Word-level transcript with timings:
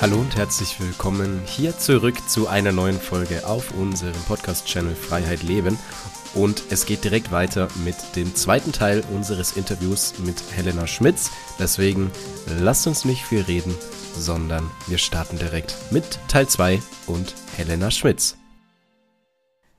Hallo 0.00 0.20
und 0.20 0.36
herzlich 0.36 0.78
willkommen 0.78 1.42
hier 1.44 1.76
zurück 1.76 2.14
zu 2.28 2.46
einer 2.46 2.70
neuen 2.70 3.00
Folge 3.00 3.44
auf 3.44 3.72
unserem 3.76 4.14
Podcast-Channel 4.28 4.94
Freiheit 4.94 5.42
Leben. 5.42 5.76
Und 6.34 6.62
es 6.70 6.86
geht 6.86 7.02
direkt 7.02 7.32
weiter 7.32 7.66
mit 7.84 7.96
dem 8.14 8.32
zweiten 8.36 8.70
Teil 8.70 9.02
unseres 9.12 9.56
Interviews 9.56 10.14
mit 10.20 10.40
Helena 10.54 10.86
Schmitz. 10.86 11.32
Deswegen 11.58 12.12
lasst 12.60 12.86
uns 12.86 13.04
nicht 13.04 13.24
viel 13.24 13.40
reden, 13.40 13.74
sondern 14.14 14.70
wir 14.86 14.98
starten 14.98 15.36
direkt 15.36 15.74
mit 15.90 16.20
Teil 16.28 16.46
2 16.46 16.80
und 17.08 17.34
Helena 17.56 17.90
Schmitz. 17.90 18.36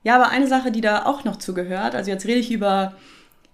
Ja, 0.04 0.16
aber 0.16 0.32
eine 0.32 0.48
Sache, 0.48 0.74
die 0.74 0.82
da 0.82 1.06
auch 1.06 1.24
noch 1.24 1.38
zugehört, 1.38 1.96
also 1.96 2.12
jetzt 2.12 2.26
rede 2.26 2.42
ich 2.42 2.52
über 2.52 2.94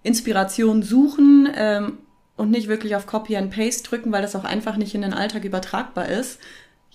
Inspiration 0.01 0.81
suchen 0.81 1.47
ähm, 1.55 1.99
und 2.37 2.51
nicht 2.51 2.67
wirklich 2.67 2.95
auf 2.95 3.07
Copy 3.07 3.35
and 3.37 3.53
Paste 3.53 3.87
drücken, 3.87 4.11
weil 4.11 4.21
das 4.21 4.35
auch 4.35 4.43
einfach 4.43 4.77
nicht 4.77 4.95
in 4.95 5.01
den 5.01 5.13
Alltag 5.13 5.45
übertragbar 5.45 6.09
ist. 6.09 6.39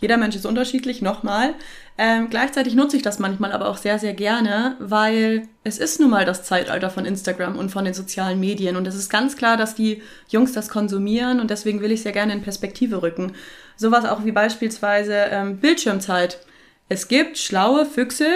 Jeder 0.00 0.16
Mensch 0.16 0.34
ist 0.34 0.46
unterschiedlich, 0.46 1.02
nochmal. 1.02 1.54
Ähm, 1.98 2.30
gleichzeitig 2.30 2.74
nutze 2.74 2.96
ich 2.96 3.02
das 3.02 3.18
manchmal 3.18 3.52
aber 3.52 3.68
auch 3.68 3.76
sehr, 3.76 3.98
sehr 3.98 4.14
gerne, 4.14 4.76
weil 4.78 5.42
es 5.62 5.76
ist 5.76 6.00
nun 6.00 6.08
mal 6.08 6.24
das 6.24 6.42
Zeitalter 6.42 6.88
von 6.88 7.04
Instagram 7.04 7.56
und 7.56 7.68
von 7.68 7.84
den 7.84 7.92
sozialen 7.92 8.40
Medien. 8.40 8.76
Und 8.76 8.86
es 8.86 8.94
ist 8.94 9.10
ganz 9.10 9.36
klar, 9.36 9.58
dass 9.58 9.74
die 9.74 10.02
Jungs 10.28 10.52
das 10.52 10.70
konsumieren 10.70 11.38
und 11.38 11.50
deswegen 11.50 11.82
will 11.82 11.92
ich 11.92 12.00
sehr 12.02 12.12
gerne 12.12 12.32
in 12.32 12.40
Perspektive 12.40 13.02
rücken. 13.02 13.32
Sowas 13.76 14.06
auch 14.06 14.24
wie 14.24 14.32
beispielsweise 14.32 15.14
ähm, 15.30 15.58
Bildschirmzeit. 15.58 16.38
Es 16.88 17.06
gibt 17.06 17.36
schlaue 17.36 17.84
Füchse, 17.84 18.26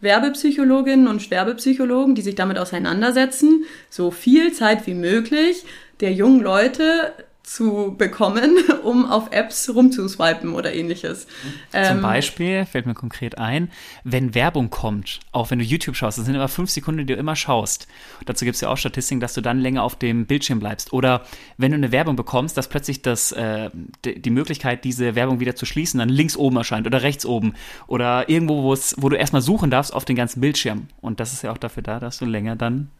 Werbepsychologinnen 0.00 1.08
und 1.08 1.30
Werbepsychologen, 1.30 2.14
die 2.14 2.22
sich 2.22 2.34
damit 2.34 2.58
auseinandersetzen, 2.58 3.64
so 3.88 4.10
viel 4.10 4.52
Zeit 4.52 4.86
wie 4.86 4.94
möglich 4.94 5.64
der 6.00 6.12
jungen 6.12 6.40
Leute 6.40 7.12
zu 7.48 7.94
bekommen, 7.96 8.56
um 8.82 9.06
auf 9.06 9.32
Apps 9.32 9.70
rumzuswipen 9.74 10.52
oder 10.52 10.74
ähnliches. 10.74 11.26
Zum 11.70 11.80
ähm, 11.80 12.02
Beispiel, 12.02 12.66
fällt 12.66 12.84
mir 12.84 12.94
konkret 12.94 13.38
ein, 13.38 13.70
wenn 14.04 14.34
Werbung 14.34 14.68
kommt, 14.68 15.20
auch 15.32 15.50
wenn 15.50 15.58
du 15.58 15.64
YouTube 15.64 15.96
schaust, 15.96 16.18
das 16.18 16.26
sind 16.26 16.34
immer 16.34 16.48
fünf 16.48 16.70
Sekunden, 16.70 17.06
die 17.06 17.14
du 17.14 17.18
immer 17.18 17.36
schaust. 17.36 17.88
dazu 18.26 18.44
gibt 18.44 18.56
es 18.56 18.60
ja 18.60 18.68
auch 18.68 18.76
Statistiken, 18.76 19.20
dass 19.20 19.32
du 19.32 19.40
dann 19.40 19.60
länger 19.60 19.82
auf 19.82 19.96
dem 19.96 20.26
Bildschirm 20.26 20.60
bleibst. 20.60 20.92
Oder 20.92 21.22
wenn 21.56 21.70
du 21.70 21.76
eine 21.76 21.90
Werbung 21.90 22.16
bekommst, 22.16 22.56
dass 22.56 22.68
plötzlich 22.68 23.00
das, 23.00 23.32
äh, 23.32 23.70
die 24.04 24.30
Möglichkeit, 24.30 24.84
diese 24.84 25.14
Werbung 25.14 25.40
wieder 25.40 25.56
zu 25.56 25.64
schließen, 25.64 25.98
dann 25.98 26.10
links 26.10 26.36
oben 26.36 26.56
erscheint 26.58 26.86
oder 26.86 27.02
rechts 27.02 27.24
oben. 27.24 27.54
Oder 27.86 28.28
irgendwo, 28.28 28.76
wo 28.96 29.08
du 29.08 29.16
erstmal 29.16 29.42
suchen 29.42 29.70
darfst 29.70 29.94
auf 29.94 30.04
den 30.04 30.16
ganzen 30.16 30.40
Bildschirm. 30.40 30.88
Und 31.00 31.18
das 31.18 31.32
ist 31.32 31.42
ja 31.42 31.52
auch 31.52 31.58
dafür 31.58 31.82
da, 31.82 31.98
dass 31.98 32.18
du 32.18 32.26
länger 32.26 32.56
dann 32.56 32.90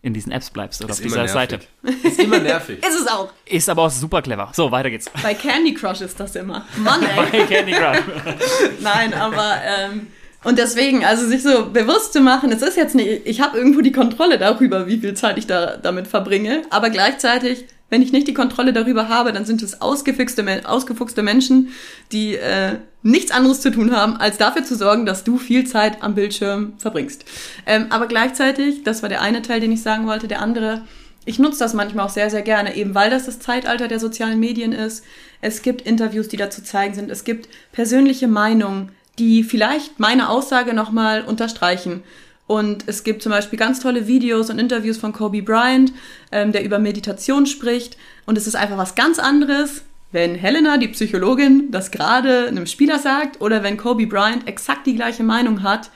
in 0.00 0.14
diesen 0.14 0.30
Apps 0.30 0.50
bleibst 0.50 0.82
oder 0.82 0.92
ist 0.92 0.98
auf 0.98 1.02
dieser 1.02 1.24
nervig. 1.24 1.32
Seite. 1.32 1.60
Ist 2.06 2.20
immer 2.20 2.38
nervig. 2.38 2.78
ist 2.86 3.00
es 3.00 3.06
auch. 3.08 3.30
Ist 3.44 3.68
aber 3.68 3.82
auch 3.82 3.90
super 3.90 4.22
clever. 4.22 4.50
So, 4.54 4.70
weiter 4.70 4.90
geht's. 4.90 5.10
Bei 5.22 5.34
Candy 5.34 5.74
Crush 5.74 6.00
ist 6.00 6.18
das 6.20 6.36
immer. 6.36 6.64
Mann, 6.76 7.02
ey. 7.16 7.16
Bei 7.16 7.40
Candy 7.46 7.72
Crush. 7.72 7.98
Nein, 8.80 9.12
aber 9.12 9.56
ähm, 9.64 10.06
und 10.44 10.56
deswegen, 10.58 11.04
also 11.04 11.26
sich 11.26 11.42
so 11.42 11.70
bewusst 11.70 12.12
zu 12.12 12.20
machen, 12.20 12.52
es 12.52 12.62
ist 12.62 12.76
jetzt 12.76 12.94
nicht, 12.94 13.26
ich 13.26 13.40
habe 13.40 13.58
irgendwo 13.58 13.80
die 13.80 13.90
Kontrolle 13.90 14.38
darüber, 14.38 14.86
wie 14.86 14.98
viel 14.98 15.14
Zeit 15.14 15.36
ich 15.36 15.48
da 15.48 15.76
damit 15.76 16.06
verbringe, 16.06 16.62
aber 16.70 16.90
gleichzeitig 16.90 17.66
wenn 17.90 18.02
ich 18.02 18.12
nicht 18.12 18.28
die 18.28 18.34
Kontrolle 18.34 18.72
darüber 18.72 19.08
habe, 19.08 19.32
dann 19.32 19.44
sind 19.44 19.62
es 19.62 19.80
ausgefuchste, 19.80 20.68
ausgefuchste 20.68 21.22
Menschen, 21.22 21.68
die 22.12 22.36
äh, 22.36 22.76
nichts 23.02 23.30
anderes 23.30 23.60
zu 23.60 23.70
tun 23.70 23.96
haben, 23.96 24.16
als 24.16 24.36
dafür 24.36 24.64
zu 24.64 24.74
sorgen, 24.74 25.06
dass 25.06 25.24
du 25.24 25.38
viel 25.38 25.66
Zeit 25.66 26.02
am 26.02 26.14
Bildschirm 26.14 26.74
verbringst. 26.78 27.24
Ähm, 27.66 27.86
aber 27.90 28.06
gleichzeitig, 28.06 28.82
das 28.84 29.02
war 29.02 29.08
der 29.08 29.22
eine 29.22 29.42
Teil, 29.42 29.60
den 29.60 29.72
ich 29.72 29.82
sagen 29.82 30.06
wollte, 30.06 30.28
der 30.28 30.42
andere, 30.42 30.82
ich 31.24 31.38
nutze 31.38 31.60
das 31.60 31.74
manchmal 31.74 32.06
auch 32.06 32.10
sehr, 32.10 32.30
sehr 32.30 32.42
gerne, 32.42 32.76
eben 32.76 32.94
weil 32.94 33.10
das 33.10 33.26
das 33.26 33.38
Zeitalter 33.40 33.88
der 33.88 34.00
sozialen 34.00 34.38
Medien 34.38 34.72
ist. 34.72 35.04
Es 35.40 35.62
gibt 35.62 35.82
Interviews, 35.82 36.28
die 36.28 36.36
dazu 36.36 36.62
zeigen 36.62 36.94
sind. 36.94 37.10
Es 37.10 37.24
gibt 37.24 37.48
persönliche 37.72 38.28
Meinungen, 38.28 38.90
die 39.18 39.42
vielleicht 39.42 39.98
meine 39.98 40.28
Aussage 40.28 40.74
nochmal 40.74 41.24
unterstreichen. 41.24 42.02
Und 42.48 42.84
es 42.86 43.04
gibt 43.04 43.22
zum 43.22 43.30
Beispiel 43.30 43.58
ganz 43.58 43.78
tolle 43.78 44.08
Videos 44.08 44.48
und 44.50 44.58
Interviews 44.58 44.96
von 44.96 45.12
Kobe 45.12 45.42
Bryant, 45.42 45.92
ähm, 46.32 46.50
der 46.50 46.64
über 46.64 46.78
Meditation 46.80 47.46
spricht. 47.46 47.96
Und 48.26 48.36
es 48.38 48.46
ist 48.46 48.56
einfach 48.56 48.78
was 48.78 48.94
ganz 48.94 49.18
anderes, 49.18 49.82
wenn 50.12 50.34
Helena, 50.34 50.78
die 50.78 50.88
Psychologin, 50.88 51.70
das 51.70 51.90
gerade 51.90 52.48
einem 52.48 52.66
Spieler 52.66 52.98
sagt 52.98 53.42
oder 53.42 53.62
wenn 53.62 53.76
Kobe 53.76 54.06
Bryant 54.06 54.48
exakt 54.48 54.86
die 54.86 54.94
gleiche 54.94 55.22
Meinung 55.22 55.62
hat, 55.62 55.90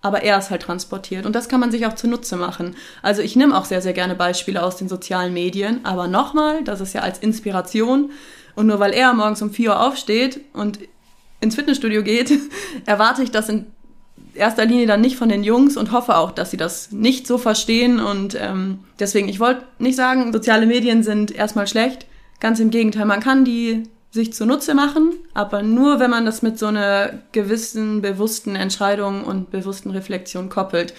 aber 0.00 0.22
er 0.22 0.38
es 0.38 0.50
halt 0.50 0.62
transportiert. 0.62 1.26
Und 1.26 1.34
das 1.34 1.48
kann 1.48 1.58
man 1.58 1.72
sich 1.72 1.84
auch 1.86 1.96
zunutze 1.96 2.36
machen. 2.36 2.76
Also 3.02 3.20
ich 3.20 3.34
nehme 3.34 3.58
auch 3.58 3.64
sehr, 3.64 3.82
sehr 3.82 3.92
gerne 3.92 4.14
Beispiele 4.14 4.62
aus 4.62 4.76
den 4.76 4.88
sozialen 4.88 5.34
Medien, 5.34 5.84
aber 5.84 6.06
nochmal, 6.06 6.62
das 6.62 6.80
ist 6.80 6.92
ja 6.92 7.00
als 7.00 7.18
Inspiration. 7.18 8.12
Und 8.54 8.68
nur 8.68 8.78
weil 8.78 8.92
er 8.92 9.12
morgens 9.12 9.42
um 9.42 9.50
4 9.50 9.70
Uhr 9.70 9.80
aufsteht 9.80 10.40
und 10.52 10.78
ins 11.40 11.56
Fitnessstudio 11.56 12.04
geht, 12.04 12.30
erwarte 12.86 13.24
ich 13.24 13.32
das 13.32 13.48
in 13.48 13.66
erster 14.34 14.64
Linie 14.66 14.86
dann 14.86 15.00
nicht 15.00 15.16
von 15.16 15.28
den 15.28 15.44
Jungs 15.44 15.76
und 15.76 15.92
hoffe 15.92 16.16
auch, 16.16 16.30
dass 16.30 16.50
sie 16.50 16.56
das 16.56 16.92
nicht 16.92 17.26
so 17.26 17.38
verstehen. 17.38 18.00
Und 18.00 18.36
ähm, 18.40 18.80
deswegen, 18.98 19.28
ich 19.28 19.40
wollte 19.40 19.64
nicht 19.78 19.96
sagen, 19.96 20.32
soziale 20.32 20.66
Medien 20.66 21.02
sind 21.02 21.30
erstmal 21.30 21.66
schlecht. 21.66 22.06
Ganz 22.40 22.60
im 22.60 22.70
Gegenteil, 22.70 23.06
man 23.06 23.20
kann 23.20 23.44
die 23.44 23.84
sich 24.10 24.32
zunutze 24.32 24.74
machen, 24.74 25.12
aber 25.34 25.62
nur, 25.62 26.00
wenn 26.00 26.10
man 26.10 26.24
das 26.24 26.42
mit 26.42 26.58
so 26.58 26.66
einer 26.66 27.10
gewissen 27.32 28.02
bewussten 28.02 28.56
Entscheidung 28.56 29.24
und 29.24 29.50
bewussten 29.50 29.90
Reflexion 29.90 30.48
koppelt. 30.48 30.94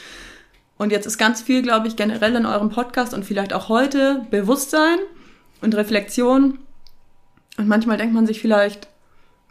Und 0.77 0.91
jetzt 0.91 1.07
ist 1.07 1.17
ganz 1.17 1.41
viel, 1.41 1.63
glaube 1.63 1.87
ich, 1.87 1.95
generell 1.95 2.35
in 2.35 2.45
eurem 2.45 2.69
Podcast 2.69 3.13
und 3.13 3.25
vielleicht 3.25 3.53
auch 3.53 3.69
heute 3.69 4.25
Bewusstsein 4.29 4.99
und 5.61 5.75
Reflexion. 5.75 6.59
Und 7.57 7.67
manchmal 7.67 7.97
denkt 7.97 8.13
man 8.13 8.27
sich 8.27 8.39
vielleicht, 8.39 8.87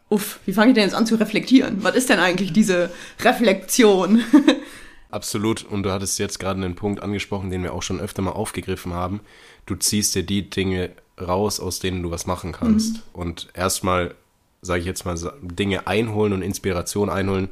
uff, 0.08 0.40
wie 0.46 0.52
fange 0.52 0.70
ich 0.70 0.74
denn 0.74 0.84
jetzt 0.84 0.94
an 0.94 1.06
zu 1.06 1.16
reflektieren? 1.16 1.82
Was 1.82 1.96
ist 1.96 2.08
denn 2.08 2.18
eigentlich 2.18 2.52
diese 2.52 2.90
Reflexion? 3.20 4.22
Absolut. 5.10 5.64
Und 5.64 5.82
du 5.82 5.92
hattest 5.92 6.18
jetzt 6.18 6.38
gerade 6.38 6.62
einen 6.62 6.74
Punkt 6.74 7.02
angesprochen, 7.02 7.50
den 7.50 7.62
wir 7.62 7.72
auch 7.72 7.82
schon 7.82 8.00
öfter 8.00 8.22
mal 8.22 8.32
aufgegriffen 8.32 8.92
haben. 8.92 9.20
Du 9.64 9.74
ziehst 9.74 10.14
dir 10.14 10.22
die 10.22 10.50
Dinge 10.50 10.90
raus, 11.20 11.60
aus 11.60 11.78
denen 11.78 12.02
du 12.02 12.10
was 12.10 12.26
machen 12.26 12.52
kannst. 12.52 12.94
Mhm. 12.94 13.00
Und 13.12 13.48
erstmal, 13.54 14.14
sage 14.62 14.80
ich 14.80 14.86
jetzt 14.86 15.04
mal, 15.04 15.16
Dinge 15.40 15.86
einholen 15.86 16.32
und 16.32 16.42
Inspiration 16.42 17.08
einholen, 17.08 17.48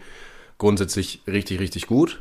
grundsätzlich 0.59 1.22
richtig, 1.26 1.60
richtig 1.60 1.86
gut. 1.86 2.21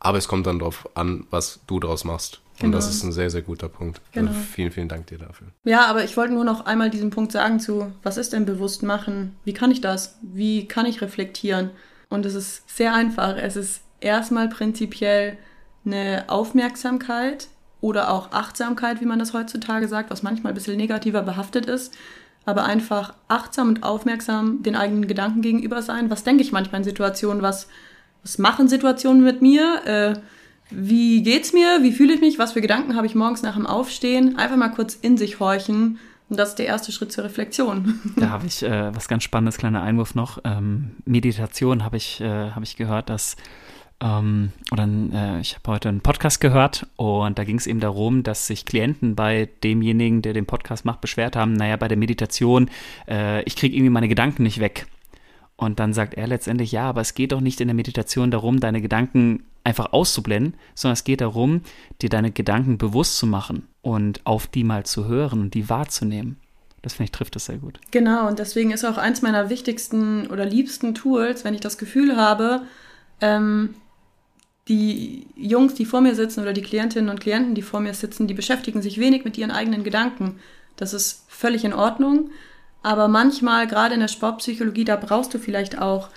Aber 0.00 0.18
es 0.18 0.28
kommt 0.28 0.46
dann 0.46 0.58
darauf 0.58 0.88
an, 0.94 1.26
was 1.30 1.60
du 1.66 1.78
draus 1.78 2.04
machst. 2.04 2.40
Genau. 2.60 2.66
Und 2.66 2.72
das 2.72 2.90
ist 2.90 3.02
ein 3.04 3.12
sehr, 3.12 3.30
sehr 3.30 3.42
guter 3.42 3.68
Punkt. 3.68 4.00
Also 4.00 4.10
genau. 4.12 4.30
Also 4.32 4.42
vielen, 4.42 4.70
vielen 4.70 4.88
Dank 4.88 5.06
dir 5.06 5.18
dafür. 5.18 5.48
Ja, 5.64 5.86
aber 5.86 6.04
ich 6.04 6.16
wollte 6.16 6.34
nur 6.34 6.44
noch 6.44 6.66
einmal 6.66 6.90
diesen 6.90 7.10
Punkt 7.10 7.32
sagen 7.32 7.58
zu, 7.58 7.92
was 8.02 8.16
ist 8.16 8.32
denn 8.32 8.44
bewusst 8.44 8.82
machen? 8.82 9.36
Wie 9.44 9.54
kann 9.54 9.70
ich 9.70 9.80
das? 9.80 10.18
Wie 10.22 10.66
kann 10.66 10.86
ich 10.86 11.00
reflektieren? 11.00 11.70
Und 12.08 12.26
es 12.26 12.34
ist 12.34 12.68
sehr 12.76 12.92
einfach. 12.92 13.36
Es 13.36 13.56
ist 13.56 13.82
erstmal 14.00 14.48
prinzipiell 14.48 15.38
eine 15.84 16.24
Aufmerksamkeit 16.28 17.48
oder 17.80 18.10
auch 18.10 18.32
Achtsamkeit, 18.32 19.00
wie 19.00 19.06
man 19.06 19.18
das 19.18 19.32
heutzutage 19.32 19.88
sagt, 19.88 20.10
was 20.10 20.22
manchmal 20.22 20.52
ein 20.52 20.54
bisschen 20.54 20.76
negativer 20.76 21.22
behaftet 21.22 21.66
ist. 21.66 21.94
Aber 22.44 22.64
einfach 22.64 23.14
achtsam 23.28 23.68
und 23.68 23.82
aufmerksam 23.82 24.62
den 24.62 24.76
eigenen 24.76 25.06
Gedanken 25.06 25.40
gegenüber 25.40 25.82
sein. 25.82 26.10
Was 26.10 26.24
denke 26.24 26.42
ich 26.42 26.52
manchmal 26.52 26.80
in 26.80 26.84
Situationen? 26.84 27.42
Was, 27.42 27.68
was 28.22 28.38
machen 28.38 28.68
Situationen 28.68 29.24
mit 29.24 29.42
mir? 29.42 29.86
Äh, 29.86 30.20
wie 30.70 31.22
geht's 31.22 31.52
mir, 31.52 31.82
wie 31.82 31.92
fühle 31.92 32.14
ich 32.14 32.20
mich, 32.20 32.38
was 32.38 32.52
für 32.52 32.60
Gedanken 32.60 32.94
habe 32.94 33.06
ich 33.06 33.14
morgens 33.14 33.42
nach 33.42 33.56
dem 33.56 33.66
Aufstehen, 33.66 34.36
einfach 34.36 34.56
mal 34.56 34.68
kurz 34.68 34.94
in 34.94 35.16
sich 35.16 35.40
horchen. 35.40 35.98
Und 36.28 36.38
das 36.38 36.50
ist 36.50 36.58
der 36.60 36.66
erste 36.66 36.92
Schritt 36.92 37.10
zur 37.10 37.24
Reflexion. 37.24 37.98
Da 38.16 38.30
habe 38.30 38.46
ich 38.46 38.62
äh, 38.62 38.94
was 38.94 39.08
ganz 39.08 39.24
Spannendes, 39.24 39.58
kleiner 39.58 39.82
Einwurf 39.82 40.14
noch. 40.14 40.38
Ähm, 40.44 40.92
Meditation 41.04 41.84
habe 41.84 41.96
ich, 41.96 42.20
äh, 42.20 42.50
hab 42.50 42.62
ich 42.62 42.76
gehört, 42.76 43.10
dass 43.10 43.36
ähm, 44.02 44.52
oder 44.70 44.88
äh, 45.12 45.40
ich 45.40 45.56
habe 45.56 45.72
heute 45.72 45.88
einen 45.88 46.00
Podcast 46.00 46.40
gehört 46.40 46.86
und 46.96 47.38
da 47.38 47.44
ging 47.44 47.58
es 47.58 47.66
eben 47.66 47.80
darum, 47.80 48.22
dass 48.22 48.46
sich 48.46 48.64
Klienten 48.64 49.16
bei 49.16 49.48
demjenigen, 49.64 50.22
der 50.22 50.32
den 50.32 50.46
Podcast 50.46 50.84
macht, 50.84 51.00
beschwert 51.00 51.36
haben, 51.36 51.52
naja, 51.52 51.76
bei 51.76 51.88
der 51.88 51.98
Meditation, 51.98 52.70
äh, 53.08 53.42
ich 53.42 53.56
kriege 53.56 53.74
irgendwie 53.76 53.90
meine 53.90 54.08
Gedanken 54.08 54.44
nicht 54.44 54.60
weg. 54.60 54.86
Und 55.60 55.78
dann 55.78 55.92
sagt 55.92 56.14
er 56.14 56.26
letztendlich, 56.26 56.72
ja, 56.72 56.88
aber 56.88 57.02
es 57.02 57.12
geht 57.12 57.32
doch 57.32 57.42
nicht 57.42 57.60
in 57.60 57.68
der 57.68 57.74
Meditation 57.74 58.30
darum, 58.30 58.60
deine 58.60 58.80
Gedanken 58.80 59.44
einfach 59.62 59.92
auszublenden, 59.92 60.54
sondern 60.74 60.94
es 60.94 61.04
geht 61.04 61.20
darum, 61.20 61.60
dir 62.00 62.08
deine 62.08 62.30
Gedanken 62.30 62.78
bewusst 62.78 63.18
zu 63.18 63.26
machen 63.26 63.68
und 63.82 64.24
auf 64.24 64.46
die 64.46 64.64
mal 64.64 64.86
zu 64.86 65.06
hören 65.06 65.42
und 65.42 65.52
die 65.52 65.68
wahrzunehmen. 65.68 66.38
Das 66.80 66.94
finde 66.94 67.08
ich 67.08 67.10
trifft 67.12 67.36
das 67.36 67.44
sehr 67.44 67.58
gut. 67.58 67.78
Genau, 67.90 68.26
und 68.26 68.38
deswegen 68.38 68.70
ist 68.70 68.86
auch 68.86 68.96
eins 68.96 69.20
meiner 69.20 69.50
wichtigsten 69.50 70.28
oder 70.28 70.46
liebsten 70.46 70.94
Tools, 70.94 71.44
wenn 71.44 71.52
ich 71.52 71.60
das 71.60 71.76
Gefühl 71.76 72.16
habe, 72.16 72.62
ähm, 73.20 73.74
die 74.66 75.26
Jungs, 75.36 75.74
die 75.74 75.84
vor 75.84 76.00
mir 76.00 76.14
sitzen 76.14 76.40
oder 76.40 76.54
die 76.54 76.62
Klientinnen 76.62 77.10
und 77.10 77.20
Klienten, 77.20 77.54
die 77.54 77.60
vor 77.60 77.80
mir 77.80 77.92
sitzen, 77.92 78.26
die 78.26 78.34
beschäftigen 78.34 78.80
sich 78.80 78.98
wenig 78.98 79.26
mit 79.26 79.36
ihren 79.36 79.50
eigenen 79.50 79.84
Gedanken. 79.84 80.38
Das 80.76 80.94
ist 80.94 81.26
völlig 81.28 81.66
in 81.66 81.74
Ordnung. 81.74 82.30
Aber 82.82 83.08
manchmal, 83.08 83.66
gerade 83.66 83.94
in 83.94 84.00
der 84.00 84.08
Sportpsychologie, 84.08 84.84
da 84.84 84.96
brauchst 84.96 85.34
du 85.34 85.38
vielleicht 85.38 85.80
auch 85.80 86.08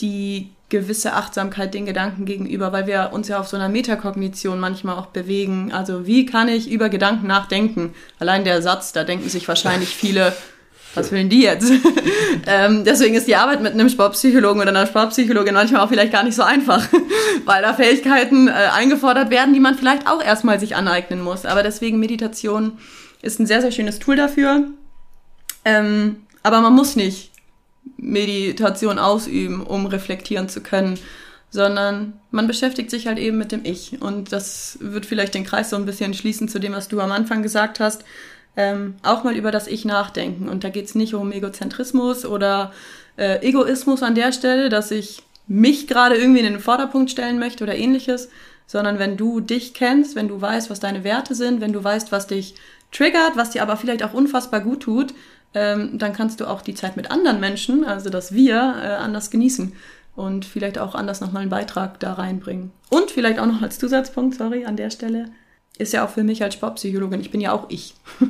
die 0.00 0.50
gewisse 0.68 1.14
Achtsamkeit 1.14 1.74
den 1.74 1.84
Gedanken 1.84 2.24
gegenüber, 2.24 2.72
weil 2.72 2.86
wir 2.86 3.10
uns 3.12 3.28
ja 3.28 3.40
auf 3.40 3.48
so 3.48 3.56
einer 3.56 3.68
Metakognition 3.68 4.60
manchmal 4.60 4.96
auch 4.96 5.06
bewegen. 5.06 5.72
Also 5.72 6.06
wie 6.06 6.26
kann 6.26 6.48
ich 6.48 6.70
über 6.70 6.88
Gedanken 6.88 7.26
nachdenken? 7.26 7.92
Allein 8.18 8.44
der 8.44 8.62
Satz, 8.62 8.92
da 8.92 9.02
denken 9.02 9.28
sich 9.28 9.48
wahrscheinlich 9.48 9.88
viele, 9.88 10.32
was 10.94 11.10
will 11.10 11.18
denn 11.18 11.28
die 11.28 11.42
jetzt? 11.42 11.72
ähm, 12.46 12.84
deswegen 12.84 13.14
ist 13.14 13.26
die 13.26 13.34
Arbeit 13.34 13.62
mit 13.62 13.72
einem 13.72 13.88
Sportpsychologen 13.88 14.62
oder 14.62 14.70
einer 14.70 14.86
Sportpsychologin 14.86 15.54
manchmal 15.54 15.82
auch 15.82 15.88
vielleicht 15.88 16.12
gar 16.12 16.22
nicht 16.22 16.36
so 16.36 16.42
einfach, 16.42 16.86
weil 17.44 17.62
da 17.62 17.74
Fähigkeiten 17.74 18.46
äh, 18.46 18.52
eingefordert 18.52 19.30
werden, 19.30 19.52
die 19.52 19.60
man 19.60 19.74
vielleicht 19.74 20.06
auch 20.06 20.22
erstmal 20.22 20.60
sich 20.60 20.76
aneignen 20.76 21.20
muss. 21.20 21.46
Aber 21.46 21.64
deswegen 21.64 21.98
Meditation 21.98 22.78
ist 23.22 23.40
ein 23.40 23.46
sehr, 23.46 23.60
sehr 23.60 23.72
schönes 23.72 23.98
Tool 23.98 24.16
dafür. 24.16 24.68
Ähm, 25.64 26.26
aber 26.42 26.60
man 26.60 26.74
muss 26.74 26.96
nicht 26.96 27.30
Meditation 27.96 28.98
ausüben, 28.98 29.62
um 29.62 29.86
reflektieren 29.86 30.48
zu 30.48 30.62
können, 30.62 30.98
sondern 31.50 32.14
man 32.30 32.46
beschäftigt 32.46 32.90
sich 32.90 33.06
halt 33.06 33.18
eben 33.18 33.36
mit 33.36 33.52
dem 33.52 33.64
Ich. 33.64 34.00
Und 34.00 34.32
das 34.32 34.78
wird 34.80 35.06
vielleicht 35.06 35.34
den 35.34 35.44
Kreis 35.44 35.70
so 35.70 35.76
ein 35.76 35.86
bisschen 35.86 36.14
schließen 36.14 36.48
zu 36.48 36.58
dem, 36.58 36.72
was 36.72 36.88
du 36.88 37.00
am 37.00 37.12
Anfang 37.12 37.42
gesagt 37.42 37.80
hast 37.80 38.04
ähm, 38.56 38.96
auch 39.02 39.24
mal 39.24 39.36
über 39.36 39.50
das 39.50 39.66
Ich 39.66 39.84
nachdenken. 39.84 40.48
Und 40.48 40.64
da 40.64 40.68
geht 40.68 40.86
es 40.86 40.94
nicht 40.94 41.14
um 41.14 41.32
Egozentrismus 41.32 42.24
oder 42.24 42.72
äh, 43.16 43.46
Egoismus 43.46 44.02
an 44.02 44.14
der 44.14 44.32
Stelle, 44.32 44.68
dass 44.68 44.90
ich 44.90 45.22
mich 45.46 45.86
gerade 45.86 46.16
irgendwie 46.16 46.40
in 46.40 46.52
den 46.52 46.60
Vorderpunkt 46.60 47.10
stellen 47.10 47.38
möchte 47.38 47.64
oder 47.64 47.74
ähnliches, 47.74 48.28
sondern 48.66 48.98
wenn 48.98 49.16
du 49.16 49.40
dich 49.40 49.74
kennst, 49.74 50.14
wenn 50.14 50.28
du 50.28 50.40
weißt, 50.40 50.70
was 50.70 50.80
deine 50.80 51.02
Werte 51.04 51.34
sind, 51.34 51.60
wenn 51.60 51.72
du 51.72 51.82
weißt, 51.82 52.12
was 52.12 52.26
dich 52.26 52.54
triggert, 52.92 53.36
was 53.36 53.50
dir 53.50 53.62
aber 53.62 53.76
vielleicht 53.76 54.02
auch 54.02 54.12
unfassbar 54.12 54.60
gut 54.60 54.80
tut, 54.80 55.14
ähm, 55.54 55.98
dann 55.98 56.12
kannst 56.12 56.40
du 56.40 56.46
auch 56.46 56.62
die 56.62 56.74
Zeit 56.74 56.96
mit 56.96 57.10
anderen 57.10 57.40
Menschen, 57.40 57.84
also 57.84 58.10
das 58.10 58.32
Wir, 58.32 58.54
äh, 58.56 58.86
anders 58.94 59.30
genießen 59.30 59.72
und 60.16 60.44
vielleicht 60.44 60.78
auch 60.78 60.94
anders 60.94 61.20
nochmal 61.20 61.42
einen 61.42 61.50
Beitrag 61.50 61.98
da 62.00 62.14
reinbringen. 62.14 62.72
Und 62.88 63.10
vielleicht 63.10 63.38
auch 63.38 63.46
noch 63.46 63.62
als 63.62 63.78
Zusatzpunkt, 63.78 64.36
sorry, 64.36 64.64
an 64.64 64.76
der 64.76 64.90
Stelle, 64.90 65.30
ist 65.78 65.92
ja 65.94 66.04
auch 66.04 66.10
für 66.10 66.24
mich 66.24 66.42
als 66.42 66.54
Sportpsychologin, 66.54 67.20
ich 67.20 67.30
bin 67.30 67.40
ja 67.40 67.52
auch 67.52 67.70
ich. 67.70 67.94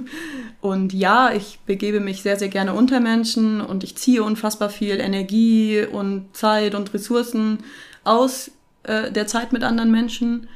Und 0.61 0.93
ja, 0.93 1.33
ich 1.33 1.59
begebe 1.67 1.99
mich 1.99 2.23
sehr, 2.23 2.39
sehr 2.39 2.49
gerne 2.49 2.75
unter 2.75 3.01
Menschen 3.01 3.63
und 3.63 3.83
ich 3.83 3.97
ziehe 3.97 4.23
unfassbar 4.23 4.69
viel 4.69 5.01
Energie 5.01 5.87
und 5.91 6.37
Zeit 6.37 6.75
und 6.75 6.93
Ressourcen 6.93 7.61
aus 8.05 8.51
äh, 8.83 9.11
der 9.11 9.27
Zeit 9.27 9.55
mit 9.55 9.65
anderen 9.65 9.91
Menschen. 9.91 10.49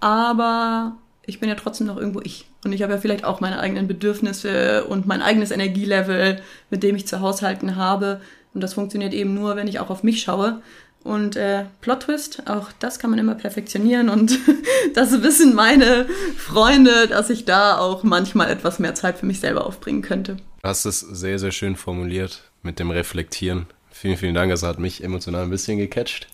Aber 0.00 0.96
ich 1.26 1.40
bin 1.40 1.50
ja 1.50 1.56
trotzdem 1.56 1.88
noch 1.88 1.98
irgendwo 1.98 2.20
ich. 2.22 2.46
Und 2.64 2.72
ich 2.72 2.82
habe 2.82 2.92
ja 2.92 2.98
vielleicht 2.98 3.24
auch 3.24 3.40
meine 3.40 3.58
eigenen 3.58 3.88
Bedürfnisse 3.88 4.84
und 4.84 5.06
mein 5.06 5.20
eigenes 5.20 5.50
Energielevel, 5.50 6.40
mit 6.70 6.82
dem 6.82 6.94
ich 6.94 7.06
zu 7.06 7.20
haushalten 7.20 7.76
habe. 7.76 8.20
Und 8.54 8.60
das 8.60 8.74
funktioniert 8.74 9.14
eben 9.14 9.34
nur, 9.34 9.56
wenn 9.56 9.66
ich 9.66 9.80
auch 9.80 9.90
auf 9.90 10.02
mich 10.02 10.22
schaue. 10.22 10.62
Und 11.02 11.34
äh, 11.34 11.64
Plot 11.80 12.00
Twist, 12.04 12.42
auch 12.46 12.70
das 12.78 13.00
kann 13.00 13.10
man 13.10 13.18
immer 13.18 13.34
perfektionieren 13.34 14.08
und 14.08 14.38
das 14.94 15.22
wissen 15.22 15.52
meine 15.54 16.06
Freunde, 16.36 17.08
dass 17.08 17.28
ich 17.28 17.44
da 17.44 17.78
auch 17.78 18.04
manchmal 18.04 18.48
etwas 18.50 18.78
mehr 18.78 18.94
Zeit 18.94 19.18
für 19.18 19.26
mich 19.26 19.40
selber 19.40 19.66
aufbringen 19.66 20.02
könnte. 20.02 20.36
Du 20.36 20.68
hast 20.68 20.84
es 20.84 21.00
sehr, 21.00 21.40
sehr 21.40 21.50
schön 21.50 21.74
formuliert 21.74 22.42
mit 22.62 22.78
dem 22.78 22.92
Reflektieren. 22.92 23.66
Vielen, 23.90 24.16
vielen 24.16 24.34
Dank, 24.34 24.52
das 24.52 24.62
hat 24.62 24.78
mich 24.78 25.02
emotional 25.02 25.42
ein 25.42 25.50
bisschen 25.50 25.78
gecatcht. 25.78 26.28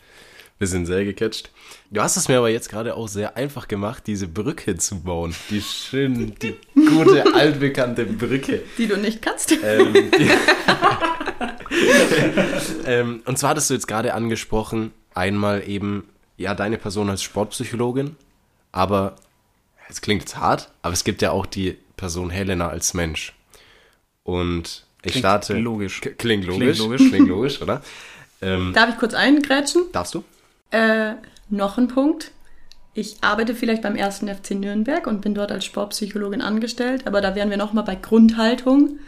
Wir 0.58 0.66
sind 0.66 0.87
sehr 0.87 1.05
gecatcht. 1.05 1.50
Du 1.90 2.00
hast 2.02 2.16
es 2.16 2.26
mir 2.26 2.38
aber 2.38 2.49
jetzt 2.49 2.69
gerade 2.69 2.96
auch 2.96 3.06
sehr 3.06 3.37
einfach 3.37 3.69
gemacht, 3.69 4.05
diese 4.08 4.26
Brücke 4.26 4.76
zu 4.76 5.00
bauen. 5.00 5.34
Die 5.50 5.62
schöne, 5.62 6.32
die 6.32 6.56
gute, 6.75 7.32
altbekannte 7.32 8.05
Brücke. 8.05 8.62
Die 8.76 8.88
du 8.88 8.96
nicht 8.96 9.22
kannst. 9.22 9.52
Ähm, 9.52 10.10
die, 10.19 10.31
ähm, 12.87 13.22
und 13.25 13.38
zwar 13.38 13.50
hattest 13.50 13.70
du 13.70 13.75
jetzt 13.75 13.87
gerade 13.87 14.14
angesprochen, 14.14 14.90
einmal 15.14 15.62
eben, 15.69 16.08
ja, 16.37 16.55
deine 16.55 16.76
Person 16.78 17.08
als 17.08 17.22
Sportpsychologin, 17.22 18.16
aber, 18.72 19.14
es 19.88 20.00
klingt 20.00 20.22
jetzt 20.22 20.37
hart, 20.37 20.72
aber 20.82 20.93
es 20.93 21.04
gibt 21.04 21.22
ja 21.22 21.31
auch 21.31 21.46
die 21.46 21.78
Person 21.96 22.31
Helena 22.31 22.69
als 22.69 22.94
Mensch. 22.94 23.32
Und 24.25 24.87
ich 25.02 25.12
klingt 25.12 25.22
starte. 25.22 25.54
Logisch. 25.54 26.00
Klingt 26.00 26.44
logisch. 26.46 26.76
Klingt 26.76 26.78
logisch, 26.78 27.08
klingt 27.08 27.28
logisch 27.28 27.62
oder? 27.62 27.81
Ähm, 28.43 28.72
Darf 28.75 28.90
ich 28.90 28.99
kurz 28.99 29.14
eingrätschen? 29.14 29.84
Darfst 29.93 30.14
du? 30.14 30.25
Äh, 30.70 31.15
noch 31.49 31.79
ein 31.79 31.88
Punkt. 31.88 32.32
Ich 32.94 33.19
arbeite 33.23 33.55
vielleicht 33.55 33.82
beim 33.82 33.97
ersten 33.97 34.29
FC 34.29 34.53
Nürnberg 34.53 35.06
und 35.06 35.20
bin 35.20 35.35
dort 35.35 35.53
als 35.53 35.65
Sportpsychologin 35.65 36.43
angestellt, 36.43 37.06
aber 37.06 37.20
da 37.20 37.35
wären 37.35 37.50
wir 37.50 37.56
nochmal 37.56 37.85
bei 37.85 37.94
Grundhaltung 37.94 38.99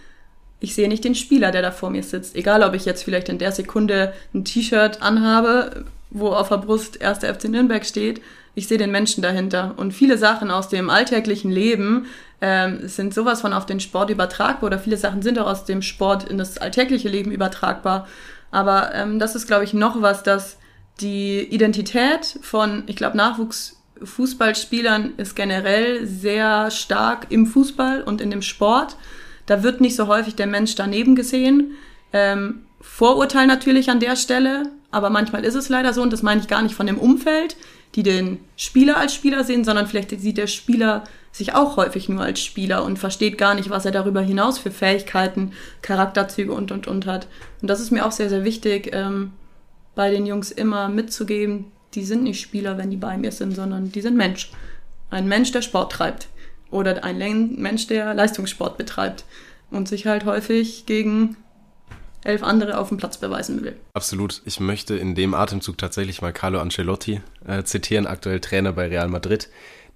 ich 0.60 0.74
sehe 0.74 0.88
nicht 0.88 1.04
den 1.04 1.14
Spieler, 1.14 1.50
der 1.50 1.62
da 1.62 1.70
vor 1.72 1.90
mir 1.90 2.02
sitzt. 2.02 2.36
Egal, 2.36 2.62
ob 2.62 2.74
ich 2.74 2.84
jetzt 2.84 3.02
vielleicht 3.02 3.30
in 3.30 3.38
der 3.38 3.50
Sekunde 3.50 4.12
ein 4.34 4.44
T-Shirt 4.44 5.02
anhabe, 5.02 5.86
wo 6.10 6.28
auf 6.28 6.50
der 6.50 6.58
Brust 6.58 7.02
1. 7.02 7.20
FC 7.20 7.44
Nürnberg 7.44 7.84
steht. 7.84 8.20
Ich 8.54 8.68
sehe 8.68 8.78
den 8.78 8.90
Menschen 8.90 9.22
dahinter. 9.22 9.74
Und 9.78 9.92
viele 9.92 10.18
Sachen 10.18 10.50
aus 10.50 10.68
dem 10.68 10.90
alltäglichen 10.90 11.50
Leben 11.50 12.06
ähm, 12.42 12.86
sind 12.88 13.14
sowas 13.14 13.40
von 13.40 13.54
auf 13.54 13.64
den 13.64 13.80
Sport 13.80 14.10
übertragbar 14.10 14.66
oder 14.66 14.78
viele 14.78 14.98
Sachen 14.98 15.22
sind 15.22 15.38
auch 15.38 15.46
aus 15.46 15.64
dem 15.64 15.80
Sport 15.80 16.28
in 16.28 16.36
das 16.36 16.58
alltägliche 16.58 17.08
Leben 17.08 17.32
übertragbar. 17.32 18.06
Aber 18.50 18.94
ähm, 18.94 19.18
das 19.18 19.34
ist, 19.34 19.46
glaube 19.46 19.64
ich, 19.64 19.72
noch 19.72 20.02
was, 20.02 20.22
dass 20.22 20.58
die 21.00 21.40
Identität 21.40 22.38
von, 22.42 22.84
ich 22.86 22.96
glaube, 22.96 23.16
Nachwuchsfußballspielern 23.16 25.14
ist 25.16 25.34
generell 25.34 26.06
sehr 26.06 26.70
stark 26.70 27.26
im 27.30 27.46
Fußball 27.46 28.02
und 28.02 28.20
in 28.20 28.30
dem 28.30 28.42
Sport. 28.42 28.96
Da 29.46 29.62
wird 29.62 29.80
nicht 29.80 29.96
so 29.96 30.06
häufig 30.06 30.34
der 30.34 30.46
Mensch 30.46 30.74
daneben 30.74 31.16
gesehen. 31.16 31.72
Ähm, 32.12 32.60
Vorurteil 32.80 33.46
natürlich 33.46 33.90
an 33.90 34.00
der 34.00 34.16
Stelle, 34.16 34.64
aber 34.90 35.10
manchmal 35.10 35.44
ist 35.44 35.54
es 35.54 35.68
leider 35.68 35.92
so 35.92 36.02
und 36.02 36.12
das 36.12 36.22
meine 36.22 36.40
ich 36.40 36.48
gar 36.48 36.62
nicht 36.62 36.74
von 36.74 36.86
dem 36.86 36.98
Umfeld, 36.98 37.56
die 37.94 38.02
den 38.02 38.38
Spieler 38.56 38.96
als 38.96 39.14
Spieler 39.14 39.44
sehen, 39.44 39.64
sondern 39.64 39.86
vielleicht 39.86 40.18
sieht 40.18 40.38
der 40.38 40.46
Spieler 40.46 41.04
sich 41.32 41.54
auch 41.54 41.76
häufig 41.76 42.08
nur 42.08 42.22
als 42.22 42.40
Spieler 42.40 42.84
und 42.84 42.98
versteht 42.98 43.38
gar 43.38 43.54
nicht, 43.54 43.70
was 43.70 43.84
er 43.84 43.92
darüber 43.92 44.20
hinaus 44.20 44.58
für 44.58 44.70
Fähigkeiten, 44.70 45.52
Charakterzüge 45.82 46.52
und 46.52 46.72
und 46.72 46.88
und 46.88 47.06
hat. 47.06 47.28
Und 47.62 47.68
das 47.68 47.80
ist 47.80 47.92
mir 47.92 48.04
auch 48.04 48.12
sehr, 48.12 48.28
sehr 48.28 48.44
wichtig, 48.44 48.90
ähm, 48.92 49.32
bei 50.00 50.10
den 50.10 50.24
Jungs 50.24 50.50
immer 50.50 50.88
mitzugeben, 50.88 51.66
die 51.92 52.04
sind 52.04 52.22
nicht 52.22 52.40
Spieler, 52.40 52.78
wenn 52.78 52.90
die 52.90 52.96
bei 52.96 53.18
mir 53.18 53.32
sind, 53.32 53.54
sondern 53.54 53.92
die 53.92 54.00
sind 54.00 54.16
Mensch. 54.16 54.50
Ein 55.10 55.28
Mensch, 55.28 55.52
der 55.52 55.60
Sport 55.60 55.92
treibt 55.92 56.28
oder 56.70 57.04
ein 57.04 57.56
Mensch, 57.56 57.86
der 57.86 58.14
Leistungssport 58.14 58.78
betreibt 58.78 59.24
und 59.70 59.88
sich 59.88 60.06
halt 60.06 60.24
häufig 60.24 60.86
gegen 60.86 61.36
elf 62.24 62.42
andere 62.42 62.78
auf 62.78 62.88
dem 62.88 62.96
Platz 62.96 63.18
beweisen 63.18 63.62
will. 63.62 63.76
Absolut. 63.92 64.40
Ich 64.46 64.58
möchte 64.58 64.96
in 64.96 65.14
dem 65.14 65.34
Atemzug 65.34 65.76
tatsächlich 65.76 66.22
mal 66.22 66.32
Carlo 66.32 66.60
Ancelotti 66.62 67.20
äh, 67.46 67.62
zitieren, 67.64 68.06
aktuell 68.06 68.40
Trainer 68.40 68.72
bei 68.72 68.88
Real 68.88 69.08
Madrid, 69.08 69.50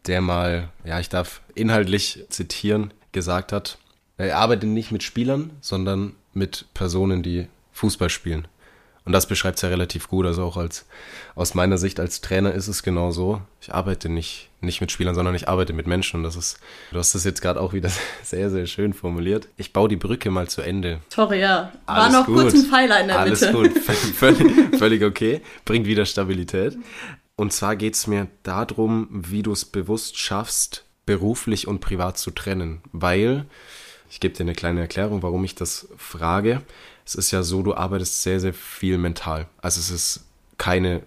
der 0.07 0.21
mal, 0.21 0.69
ja, 0.85 1.00
ich 1.00 1.09
darf 1.09 1.40
inhaltlich 1.55 2.26
zitieren, 2.29 2.93
gesagt 3.12 3.52
hat, 3.52 3.79
er 4.19 4.37
arbeitet 4.37 4.69
nicht 4.69 4.93
mit 4.93 5.02
Spielern, 5.02 5.52
sondern 5.62 6.14
mit 6.35 6.67
Personen, 6.75 7.23
die 7.23 7.49
Fußball 7.73 8.11
spielen. 8.11 8.47
Und 9.07 9.13
das 9.13 9.27
beschreibt 9.27 9.57
es 9.57 9.63
ja 9.63 9.69
relativ 9.69 10.09
gut. 10.09 10.25
Also 10.25 10.43
auch 10.45 10.57
als 10.57 10.87
aus 11.35 11.55
meiner 11.55 11.77
Sicht 11.77 12.01
als 12.01 12.23
Trainer 12.23 12.53
ist 12.53 12.69
es 12.69 12.83
genau 12.83 13.11
so. 13.11 13.43
Ich 13.61 13.75
arbeite 13.75 14.09
nicht, 14.09 14.49
nicht 14.63 14.81
mit 14.81 14.91
Spielern, 14.91 15.15
sondern 15.15 15.35
ich 15.35 15.47
arbeite 15.47 15.75
mit 15.75 15.87
Menschen. 15.87 16.19
Und 16.19 16.23
das 16.23 16.37
ist, 16.37 16.59
du 16.91 16.99
hast 16.99 17.15
das 17.15 17.25
jetzt 17.25 17.43
gerade 17.43 17.61
auch 17.61 17.75
wieder 17.75 17.91
sehr, 18.23 18.49
sehr 18.49 18.67
schön 18.67 18.95
formuliert. 18.95 19.49
Ich 19.59 19.75
baue 19.75 19.89
die 19.89 19.97
Brücke 19.97 20.31
mal 20.31 20.49
zu 20.49 20.63
Ende. 20.63 21.01
Sorry, 21.11 21.41
ja. 21.41 21.73
War 21.85 21.97
Alles 21.97 22.13
noch 22.15 22.27
gut. 22.27 22.37
kurz 22.37 22.55
ein 22.55 22.63
Pfeiler 22.63 23.01
in 23.01 23.09
der 23.09 23.19
Alles 23.19 23.43
Mitte. 23.43 23.59
Alles 23.59 23.75
gut. 23.75 23.83
Völlig, 24.15 24.79
völlig 24.79 25.05
okay. 25.05 25.43
Bringt 25.67 25.87
wieder 25.87 26.07
Stabilität. 26.07 26.79
Und 27.37 27.53
zwar 27.53 27.77
geht 27.77 27.95
es 27.95 28.07
mir 28.07 28.29
darum, 28.43 29.09
wie 29.11 29.43
du 29.43 29.53
es 29.53 29.67
bewusst 29.67 30.19
schaffst, 30.19 30.85
beruflich 31.05 31.69
und 31.69 31.81
privat 31.81 32.17
zu 32.17 32.31
trennen. 32.31 32.81
Weil, 32.93 33.45
ich 34.09 34.21
gebe 34.21 34.35
dir 34.35 34.45
eine 34.45 34.55
kleine 34.55 34.81
Erklärung, 34.81 35.23
warum 35.23 35.45
ich 35.45 35.55
das 35.55 35.89
frage 35.99 36.63
es 37.05 37.15
ist 37.15 37.31
ja 37.31 37.43
so, 37.43 37.63
du 37.63 37.75
arbeitest 37.75 38.23
sehr, 38.23 38.41
sehr 38.41 38.55
viel 38.55 38.99
mental. 38.99 39.47
Also 39.61 39.81
es 39.81 39.91
ist 39.91 40.25
keine, 40.59 41.03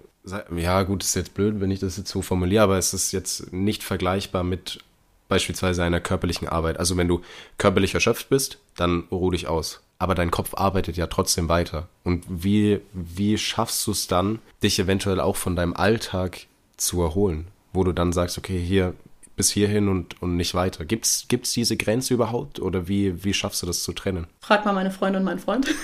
ja 0.55 0.83
gut, 0.83 1.03
ist 1.03 1.15
jetzt 1.15 1.33
blöd, 1.33 1.59
wenn 1.59 1.71
ich 1.71 1.79
das 1.79 1.97
jetzt 1.97 2.11
so 2.11 2.21
formuliere, 2.21 2.63
aber 2.63 2.77
es 2.77 2.93
ist 2.93 3.11
jetzt 3.11 3.51
nicht 3.51 3.83
vergleichbar 3.83 4.43
mit 4.43 4.79
beispielsweise 5.27 5.83
einer 5.83 5.99
körperlichen 5.99 6.47
Arbeit. 6.47 6.79
Also 6.79 6.97
wenn 6.97 7.07
du 7.07 7.21
körperlich 7.57 7.93
erschöpft 7.93 8.29
bist, 8.29 8.59
dann 8.75 9.05
ruh 9.11 9.31
dich 9.31 9.47
aus. 9.47 9.81
Aber 9.99 10.15
dein 10.15 10.31
Kopf 10.31 10.53
arbeitet 10.53 10.95
ja 10.95 11.07
trotzdem 11.07 11.49
weiter. 11.49 11.87
Und 12.03 12.23
wie, 12.29 12.81
wie 12.93 13.37
schaffst 13.37 13.85
du 13.87 13.91
es 13.91 14.07
dann, 14.07 14.39
dich 14.61 14.79
eventuell 14.79 15.19
auch 15.19 15.35
von 15.35 15.55
deinem 15.55 15.73
Alltag 15.73 16.45
zu 16.77 17.01
erholen? 17.01 17.47
Wo 17.73 17.83
du 17.83 17.91
dann 17.91 18.13
sagst, 18.13 18.37
okay, 18.37 18.59
hier, 18.59 18.93
bis 19.37 19.51
hierhin 19.51 19.87
und, 19.87 20.21
und 20.21 20.35
nicht 20.35 20.55
weiter. 20.55 20.83
Gibt 20.83 21.05
es 21.05 21.53
diese 21.53 21.77
Grenze 21.77 22.13
überhaupt 22.15 22.59
oder 22.59 22.87
wie, 22.87 23.23
wie 23.23 23.33
schaffst 23.33 23.61
du 23.61 23.67
das 23.67 23.83
zu 23.83 23.93
trennen? 23.93 24.27
Frag 24.41 24.65
mal 24.65 24.73
meine 24.73 24.91
Freundin 24.91 25.21
und 25.21 25.25
meinen 25.25 25.39
Freund. 25.39 25.67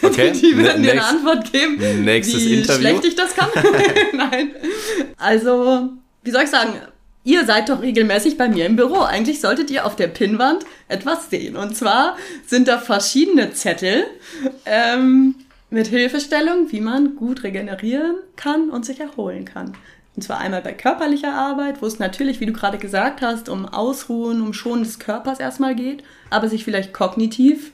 Okay. 0.00 0.30
Die 0.40 0.56
werden 0.56 0.82
dir 0.82 0.92
eine 0.92 1.04
Antwort 1.04 1.52
geben, 1.52 2.04
nächstes 2.04 2.44
wie 2.44 2.60
Interview. 2.60 2.80
schlecht 2.80 3.04
ich 3.04 3.16
das 3.16 3.34
kann. 3.34 3.48
Nein. 4.12 4.52
Also, 5.16 5.90
wie 6.22 6.30
soll 6.30 6.44
ich 6.44 6.50
sagen? 6.50 6.74
Ihr 7.24 7.44
seid 7.44 7.68
doch 7.68 7.82
regelmäßig 7.82 8.38
bei 8.38 8.48
mir 8.48 8.66
im 8.66 8.76
Büro. 8.76 9.00
Eigentlich 9.00 9.40
solltet 9.40 9.70
ihr 9.72 9.84
auf 9.84 9.96
der 9.96 10.06
Pinnwand 10.06 10.64
etwas 10.86 11.28
sehen. 11.30 11.56
Und 11.56 11.76
zwar 11.76 12.16
sind 12.46 12.68
da 12.68 12.78
verschiedene 12.78 13.52
Zettel 13.52 14.04
ähm, 14.64 15.34
mit 15.68 15.88
Hilfestellung, 15.88 16.70
wie 16.70 16.80
man 16.80 17.16
gut 17.16 17.42
regenerieren 17.42 18.16
kann 18.36 18.70
und 18.70 18.86
sich 18.86 19.00
erholen 19.00 19.44
kann. 19.44 19.72
Und 20.16 20.22
zwar 20.22 20.38
einmal 20.38 20.62
bei 20.62 20.72
körperlicher 20.72 21.34
Arbeit, 21.34 21.82
wo 21.82 21.86
es 21.86 21.98
natürlich, 21.98 22.40
wie 22.40 22.46
du 22.46 22.54
gerade 22.54 22.78
gesagt 22.78 23.20
hast, 23.20 23.50
um 23.50 23.68
Ausruhen, 23.68 24.40
um 24.40 24.54
Schonen 24.54 24.82
des 24.82 24.98
Körpers 24.98 25.38
erstmal 25.40 25.74
geht, 25.74 26.02
aber 26.30 26.48
sich 26.48 26.64
vielleicht 26.64 26.94
kognitiv 26.94 27.72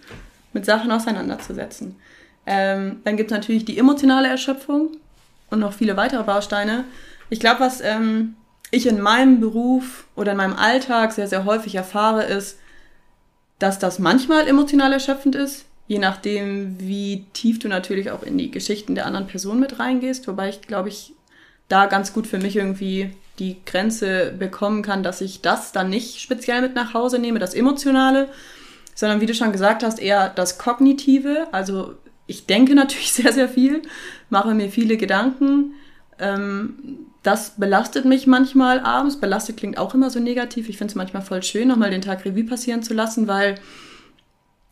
mit 0.52 0.64
Sachen 0.64 0.90
auseinanderzusetzen. 0.90 1.96
Ähm, 2.44 3.00
dann 3.04 3.16
gibt 3.16 3.30
es 3.30 3.36
natürlich 3.36 3.64
die 3.64 3.78
emotionale 3.78 4.26
Erschöpfung 4.26 4.88
und 5.50 5.60
noch 5.60 5.72
viele 5.72 5.96
weitere 5.96 6.24
Bausteine. 6.24 6.84
Ich 7.30 7.38
glaube, 7.38 7.60
was 7.60 7.80
ähm, 7.80 8.34
ich 8.72 8.86
in 8.86 9.00
meinem 9.00 9.38
Beruf 9.38 10.06
oder 10.16 10.32
in 10.32 10.38
meinem 10.38 10.56
Alltag 10.56 11.12
sehr, 11.12 11.28
sehr 11.28 11.44
häufig 11.44 11.76
erfahre, 11.76 12.24
ist, 12.24 12.58
dass 13.60 13.78
das 13.78 14.00
manchmal 14.00 14.48
emotional 14.48 14.92
erschöpfend 14.92 15.36
ist, 15.36 15.66
je 15.86 16.00
nachdem, 16.00 16.76
wie 16.80 17.26
tief 17.32 17.60
du 17.60 17.68
natürlich 17.68 18.10
auch 18.10 18.24
in 18.24 18.36
die 18.36 18.50
Geschichten 18.50 18.96
der 18.96 19.06
anderen 19.06 19.28
Person 19.28 19.60
mit 19.60 19.78
reingehst. 19.78 20.26
Wobei 20.26 20.48
ich, 20.48 20.62
glaube 20.62 20.88
ich, 20.88 21.14
da 21.68 21.86
ganz 21.86 22.12
gut 22.12 22.26
für 22.26 22.38
mich 22.38 22.56
irgendwie 22.56 23.10
die 23.38 23.56
Grenze 23.64 24.32
bekommen 24.38 24.82
kann, 24.82 25.02
dass 25.02 25.20
ich 25.20 25.40
das 25.40 25.72
dann 25.72 25.90
nicht 25.90 26.20
speziell 26.20 26.60
mit 26.60 26.74
nach 26.74 26.94
Hause 26.94 27.18
nehme, 27.18 27.38
das 27.38 27.54
Emotionale, 27.54 28.28
sondern 28.94 29.20
wie 29.20 29.26
du 29.26 29.34
schon 29.34 29.52
gesagt 29.52 29.82
hast, 29.82 29.98
eher 30.00 30.28
das 30.28 30.58
Kognitive. 30.58 31.48
Also 31.52 31.94
ich 32.26 32.46
denke 32.46 32.74
natürlich 32.76 33.12
sehr, 33.12 33.32
sehr 33.32 33.48
viel, 33.48 33.82
mache 34.30 34.54
mir 34.54 34.70
viele 34.70 34.96
Gedanken. 34.96 35.74
Ähm, 36.18 37.06
das 37.22 37.54
belastet 37.56 38.04
mich 38.04 38.26
manchmal 38.26 38.80
abends. 38.80 39.16
Belastet 39.18 39.56
klingt 39.56 39.78
auch 39.78 39.94
immer 39.94 40.10
so 40.10 40.18
negativ. 40.20 40.68
Ich 40.68 40.76
finde 40.76 40.90
es 40.90 40.96
manchmal 40.96 41.22
voll 41.22 41.42
schön, 41.42 41.68
nochmal 41.68 41.90
den 41.90 42.02
Tag 42.02 42.24
Revue 42.24 42.44
passieren 42.44 42.82
zu 42.82 42.94
lassen, 42.94 43.28
weil 43.28 43.54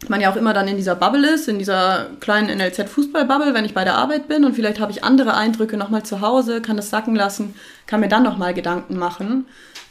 man 0.09 0.21
ja 0.21 0.31
auch 0.33 0.37
immer 0.37 0.55
dann 0.55 0.69
in 0.69 0.77
dieser 0.77 0.95
Bubble 0.95 1.29
ist, 1.29 1.49
in 1.49 1.59
dieser 1.59 2.07
kleinen 2.21 2.49
NLZ-Fußball-Bubble, 2.59 3.53
wenn 3.53 3.65
ich 3.65 3.75
bei 3.75 3.85
der 3.85 3.97
Arbeit 3.97 4.29
bin 4.29 4.45
und 4.45 4.55
vielleicht 4.55 4.81
habe 4.81 4.93
ich 4.93 5.05
andere 5.05 5.35
Eindrücke 5.35 5.77
nochmal 5.77 6.03
zu 6.03 6.21
Hause, 6.21 6.63
kann 6.63 6.77
das 6.77 6.91
sacken 6.91 7.15
lassen, 7.15 7.55
kann 7.87 8.01
mir 8.01 8.09
dann 8.09 8.23
nochmal 8.23 8.55
Gedanken 8.55 8.97
machen. 8.97 9.47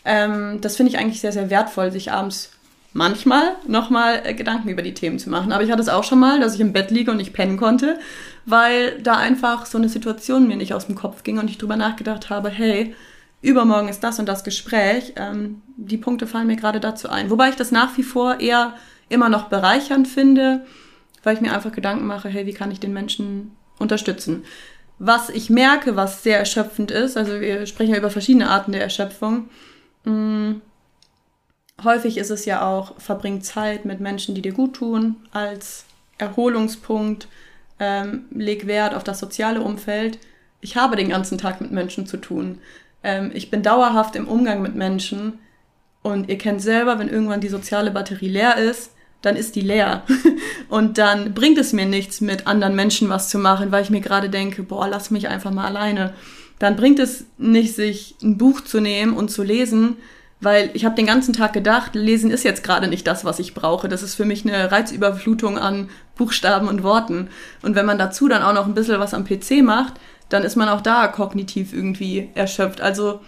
Ähm, 0.05 0.59
das 0.61 0.77
finde 0.77 0.91
ich 0.91 0.97
eigentlich 0.97 1.21
sehr, 1.21 1.31
sehr 1.31 1.49
wertvoll, 1.49 1.91
sich 1.91 2.11
abends 2.11 2.51
manchmal 2.93 3.55
nochmal 3.67 4.21
äh, 4.23 4.33
Gedanken 4.33 4.69
über 4.69 4.81
die 4.81 4.93
Themen 4.93 5.19
zu 5.19 5.29
machen. 5.29 5.51
Aber 5.51 5.63
ich 5.63 5.71
hatte 5.71 5.81
es 5.81 5.89
auch 5.89 6.03
schon 6.03 6.19
mal, 6.19 6.39
dass 6.39 6.55
ich 6.55 6.61
im 6.61 6.73
Bett 6.73 6.89
liege 6.89 7.11
und 7.11 7.17
nicht 7.17 7.33
pennen 7.33 7.57
konnte, 7.57 7.99
weil 8.45 8.99
da 9.01 9.13
einfach 9.17 9.65
so 9.65 9.77
eine 9.77 9.89
Situation 9.89 10.47
mir 10.47 10.57
nicht 10.57 10.73
aus 10.73 10.87
dem 10.87 10.95
Kopf 10.95 11.23
ging 11.23 11.37
und 11.37 11.49
ich 11.49 11.59
drüber 11.59 11.75
nachgedacht 11.75 12.29
habe, 12.29 12.49
hey, 12.49 12.95
übermorgen 13.41 13.89
ist 13.89 14.03
das 14.03 14.19
und 14.19 14.25
das 14.25 14.43
Gespräch. 14.43 15.13
Ähm, 15.17 15.61
die 15.77 15.97
Punkte 15.97 16.25
fallen 16.27 16.47
mir 16.47 16.55
gerade 16.55 16.79
dazu 16.79 17.09
ein. 17.09 17.29
Wobei 17.29 17.49
ich 17.49 17.55
das 17.55 17.71
nach 17.71 17.95
wie 17.97 18.03
vor 18.03 18.39
eher 18.39 18.73
immer 19.09 19.29
noch 19.29 19.49
bereichernd 19.49 20.07
finde, 20.07 20.65
weil 21.23 21.35
ich 21.35 21.41
mir 21.41 21.53
einfach 21.53 21.71
Gedanken 21.71 22.05
mache, 22.07 22.29
hey, 22.29 22.45
wie 22.45 22.53
kann 22.53 22.71
ich 22.71 22.79
den 22.79 22.93
Menschen 22.93 23.55
unterstützen? 23.77 24.43
Was 24.97 25.29
ich 25.29 25.49
merke, 25.49 25.95
was 25.95 26.23
sehr 26.23 26.39
erschöpfend 26.39 26.91
ist, 26.91 27.17
also 27.17 27.39
wir 27.39 27.65
sprechen 27.65 27.91
ja 27.91 27.97
über 27.97 28.09
verschiedene 28.09 28.49
Arten 28.49 28.71
der 28.71 28.81
Erschöpfung, 28.81 29.49
mh, 30.03 30.11
mm, 30.13 30.61
häufig 31.83 32.17
ist 32.17 32.29
es 32.29 32.45
ja 32.45 32.67
auch, 32.67 32.99
verbring 32.99 33.41
Zeit 33.41 33.85
mit 33.85 33.99
Menschen, 33.99 34.35
die 34.35 34.41
dir 34.41 34.53
gut 34.53 34.75
tun, 34.75 35.15
als 35.31 35.85
Erholungspunkt, 36.17 37.27
ähm, 37.79 38.25
leg 38.31 38.67
Wert 38.67 38.93
auf 38.93 39.03
das 39.03 39.19
soziale 39.19 39.61
Umfeld. 39.61 40.19
Ich 40.61 40.75
habe 40.75 40.97
den 40.97 41.09
ganzen 41.09 41.37
Tag 41.37 41.61
mit 41.61 41.71
Menschen 41.71 42.05
zu 42.05 42.17
tun. 42.17 42.59
Ähm, 43.03 43.31
ich 43.33 43.49
bin 43.49 43.63
dauerhaft 43.63 44.15
im 44.15 44.27
Umgang 44.27 44.61
mit 44.61 44.75
Menschen 44.75 45.39
und 46.01 46.29
ihr 46.29 46.37
kennt 46.37 46.61
selber, 46.61 46.99
wenn 46.99 47.09
irgendwann 47.09 47.41
die 47.41 47.47
soziale 47.47 47.91
Batterie 47.91 48.29
leer 48.29 48.57
ist, 48.57 48.91
dann 49.21 49.35
ist 49.35 49.55
die 49.55 49.61
leer. 49.61 50.03
Und 50.69 50.97
dann 50.97 51.33
bringt 51.33 51.57
es 51.57 51.73
mir 51.73 51.85
nichts, 51.85 52.21
mit 52.21 52.47
anderen 52.47 52.75
Menschen 52.75 53.09
was 53.09 53.29
zu 53.29 53.37
machen, 53.37 53.71
weil 53.71 53.83
ich 53.83 53.89
mir 53.89 54.01
gerade 54.01 54.29
denke, 54.29 54.63
boah, 54.63 54.87
lass 54.87 55.11
mich 55.11 55.27
einfach 55.27 55.51
mal 55.51 55.65
alleine. 55.65 56.13
Dann 56.59 56.75
bringt 56.75 56.99
es 56.99 57.25
nicht, 57.37 57.75
sich 57.75 58.15
ein 58.21 58.37
Buch 58.37 58.61
zu 58.61 58.79
nehmen 58.79 59.13
und 59.13 59.29
zu 59.29 59.43
lesen, 59.43 59.97
weil 60.41 60.69
ich 60.73 60.85
habe 60.85 60.95
den 60.95 61.05
ganzen 61.05 61.33
Tag 61.33 61.51
gedacht, 61.53 61.95
lesen 61.95 62.31
ist 62.31 62.43
jetzt 62.43 62.63
gerade 62.63 62.87
nicht 62.87 63.07
das, 63.07 63.25
was 63.25 63.39
ich 63.39 63.53
brauche. 63.53 63.89
Das 63.89 64.03
ist 64.03 64.15
für 64.15 64.25
mich 64.25 64.45
eine 64.45 64.71
Reizüberflutung 64.71 65.57
an 65.57 65.89
Buchstaben 66.15 66.67
und 66.67 66.83
Worten. 66.83 67.29
Und 67.61 67.75
wenn 67.75 67.85
man 67.85 67.97
dazu 67.97 68.27
dann 68.27 68.43
auch 68.43 68.53
noch 68.53 68.65
ein 68.65 68.73
bisschen 68.73 68.99
was 68.99 69.13
am 69.13 69.25
PC 69.25 69.63
macht, 69.63 69.93
dann 70.29 70.43
ist 70.43 70.55
man 70.55 70.69
auch 70.69 70.81
da 70.81 71.07
kognitiv 71.07 71.73
irgendwie 71.73 72.29
erschöpft. 72.35 72.79
Also 72.79 73.19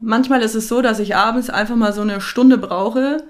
manchmal 0.00 0.42
ist 0.42 0.54
es 0.54 0.68
so, 0.68 0.82
dass 0.82 0.98
ich 0.98 1.14
abends 1.14 1.50
einfach 1.50 1.76
mal 1.76 1.92
so 1.92 2.00
eine 2.00 2.20
Stunde 2.20 2.58
brauche, 2.58 3.22